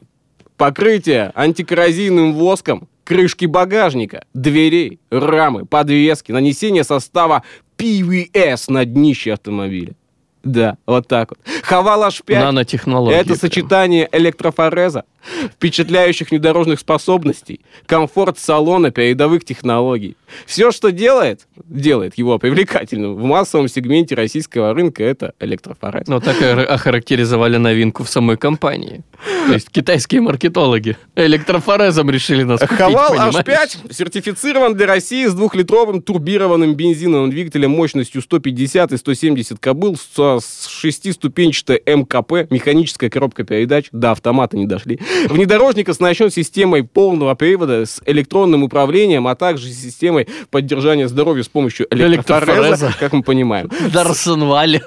покрытие 0.57 1.33
антикоррозийным 1.35 2.35
воском, 2.35 2.89
крышки 3.05 3.47
багажника, 3.47 4.25
дверей, 4.35 4.99
рамы, 5.11 5.65
подвески, 5.65 6.33
нанесение 6.33 6.85
состава 6.85 7.43
PVS 7.79 8.65
на 8.71 8.85
днище 8.85 9.33
автомобиля. 9.33 9.95
Да, 10.43 10.77
вот 10.87 11.09
так 11.09 11.31
вот. 11.31 11.39
Хавал 11.65 12.05
H5 12.05 12.39
Нанотехнологии. 12.39 13.17
это 13.17 13.27
прям. 13.31 13.39
сочетание 13.39 14.09
электрофореза, 14.13 15.05
впечатляющих 15.53 16.31
внедорожных 16.31 16.81
способностей, 16.81 17.61
комфорт 17.87 18.39
салона, 18.39 18.91
передовых 18.91 19.45
технологий. 19.45 20.17
Все, 20.47 20.71
что 20.73 20.91
делает, 20.93 21.47
делает 21.65 22.19
его 22.19 22.39
привлекательным 22.39 23.15
в 23.15 23.23
массовом 23.25 23.69
сегменте 23.69 24.15
российского 24.15 24.75
рынка, 24.75 25.05
это 25.05 25.33
электрофорез. 25.41 26.09
Ну, 26.09 26.21
так 26.21 26.37
охарактеризовали 26.43 27.57
новинку 27.57 28.05
в 28.05 28.09
самой 28.09 28.37
компании. 28.37 29.03
То 29.47 29.53
есть 29.55 29.71
китайские 29.71 30.21
маркетологи 30.21 30.97
электрофорезом 31.15 32.11
решили 32.11 32.43
нас 32.43 32.61
купить, 32.61 32.77
Хавал 32.79 33.11
понимаешь? 33.11 33.35
H5 33.35 33.93
сертифицирован 33.93 34.75
для 34.75 34.87
России 34.87 35.27
с 35.27 35.35
двухлитровым 35.35 36.03
турбированным 36.03 36.75
бензиновым 36.75 37.31
двигателем 37.31 37.71
мощностью 37.71 38.21
150 38.23 38.93
и 38.93 38.97
170 38.97 39.59
кобыл 39.59 39.97
со- 39.97 40.39
с 40.41 40.67
шестиступенчатой 40.69 41.83
МКП, 41.87 42.51
механическая 42.51 43.11
коробка 43.11 43.45
передач, 43.45 43.87
до 43.93 44.11
автомата 44.13 44.57
не 44.57 44.67
дошли. 44.67 44.99
Внедорожник 45.29 45.89
оснащен 45.89 46.31
системой 46.31 46.85
полного 46.85 47.35
привода 47.35 47.85
с 47.87 48.01
электронным 48.07 48.63
управлением, 48.63 49.27
а 49.27 49.35
также 49.35 49.71
системой 49.71 50.29
поддержания 50.51 51.09
здоровья 51.09 51.43
с 51.43 51.49
помощью 51.49 51.87
электрофореза, 51.91 52.95
как 52.99 53.13
мы 53.13 53.23
понимаем. 53.23 53.71
Дарсенвале. 53.93 54.83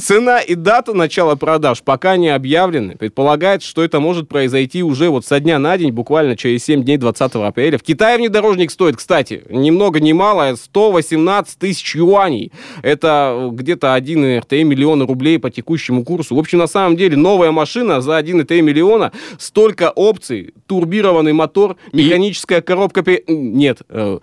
Цена 0.00 0.40
и 0.40 0.54
дата 0.54 0.92
начала 0.94 1.34
продаж 1.34 1.82
пока 1.82 2.16
не 2.16 2.28
объявлены. 2.28 2.96
Предполагается, 2.96 3.68
что 3.68 3.82
это 3.82 4.00
может 4.00 4.28
произойти 4.28 4.82
уже 4.82 5.08
вот 5.08 5.26
со 5.26 5.40
дня 5.40 5.58
на 5.58 5.76
день, 5.76 5.90
буквально 5.90 6.36
через 6.36 6.64
7 6.64 6.84
дней 6.84 6.96
20 6.96 7.34
апреля. 7.34 7.78
В 7.78 7.82
Китае 7.82 8.18
внедорожник 8.18 8.70
стоит, 8.70 8.96
кстати, 8.96 9.42
ни 9.48 9.70
много 9.70 10.00
ни 10.00 10.12
мало, 10.12 10.54
118 10.54 11.58
тысяч 11.58 11.94
юаней. 11.96 12.52
Это 12.82 13.48
где-то 13.52 13.96
1,3 13.96 14.64
миллиона 14.64 15.06
рублей 15.06 15.38
по 15.38 15.50
текущему 15.50 16.04
курсу. 16.04 16.36
В 16.36 16.38
общем, 16.38 16.58
на 16.58 16.66
самом 16.66 16.96
деле, 16.96 17.16
новая 17.16 17.50
машина 17.50 18.00
за 18.00 18.18
1,3 18.18 18.62
миллиона, 18.62 19.12
столько 19.38 19.71
опций, 19.80 20.52
турбированный 20.66 21.32
мотор, 21.32 21.76
механическая 21.92 22.60
коробка... 22.60 23.02
пе- 23.02 23.24
Нет, 23.28 23.82
э, 23.88 24.18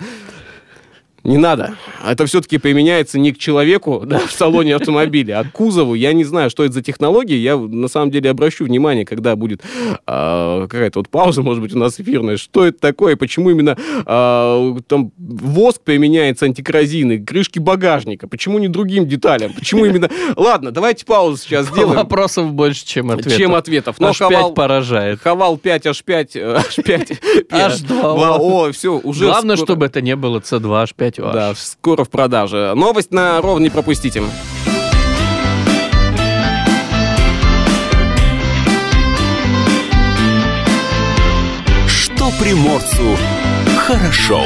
не 1.30 1.38
надо. 1.38 1.76
Это 2.06 2.26
все-таки 2.26 2.58
применяется 2.58 3.20
не 3.20 3.32
к 3.32 3.38
человеку 3.38 4.02
да, 4.06 4.20
в 4.20 4.32
салоне 4.32 4.76
автомобиля, 4.76 5.40
а 5.40 5.44
к 5.44 5.52
кузову. 5.52 5.94
Я 5.94 6.14
не 6.14 6.24
знаю, 6.24 6.50
что 6.50 6.66
это 6.66 6.74
за 6.74 6.82
технологии. 6.82 7.36
Я 7.36 7.56
на 7.56 7.88
самом 7.88 8.10
деле 8.10 8.32
обращу 8.32 8.66
внимание, 8.66 9.06
когда 9.06 9.36
будет 9.36 9.62
а, 10.08 10.68
какая-то 10.68 11.00
вот 11.00 11.10
пауза, 11.10 11.44
может 11.44 11.62
быть, 11.62 11.74
у 11.76 11.78
нас 11.78 12.00
эфирная. 12.00 12.38
Что 12.38 12.66
это 12.66 12.80
такое? 12.80 13.16
Почему 13.16 13.52
именно 13.52 13.78
а, 14.06 14.76
там 14.88 15.12
воск 15.18 15.82
применяется 15.82 16.46
антикоррозийный, 16.46 17.24
крышки 17.24 17.60
багажника? 17.60 18.28
Почему 18.28 18.58
не 18.58 18.68
другим 18.68 19.08
деталям? 19.08 19.54
Почему 19.54 19.86
именно... 19.86 20.10
Ладно, 20.36 20.72
давайте 20.72 21.06
паузу 21.06 21.38
сейчас 21.38 21.68
сделаем. 21.68 21.96
Вопросов 21.96 22.54
больше, 22.54 22.86
чем 22.86 23.12
ответов. 23.12 23.38
Чем 23.38 23.54
ответов. 23.54 24.00
Но 24.00 24.10
H5 24.10 24.30
Хавал- 24.30 24.54
поражает. 24.54 25.20
Хавал 25.22 25.58
5, 25.58 25.86
H5, 25.86 26.30
э, 26.34 26.58
H5. 26.58 27.20
H2O. 27.52 28.38
О, 28.40 28.72
все, 28.72 28.98
уже 28.98 29.26
Главное, 29.26 29.58
чтобы 29.58 29.86
это 29.86 30.02
не 30.02 30.16
было 30.16 30.40
C2, 30.40 30.86
H5, 30.86 31.19
OH. 31.20 31.34
Да, 31.34 31.54
скоро 31.56 32.04
в 32.04 32.10
продаже. 32.10 32.74
Новость 32.76 33.12
на 33.12 33.42
ровно 33.42 33.64
не 33.64 33.70
пропустите. 33.70 34.22
Что 41.88 42.32
приморцу 42.40 43.18
хорошо. 43.78 44.44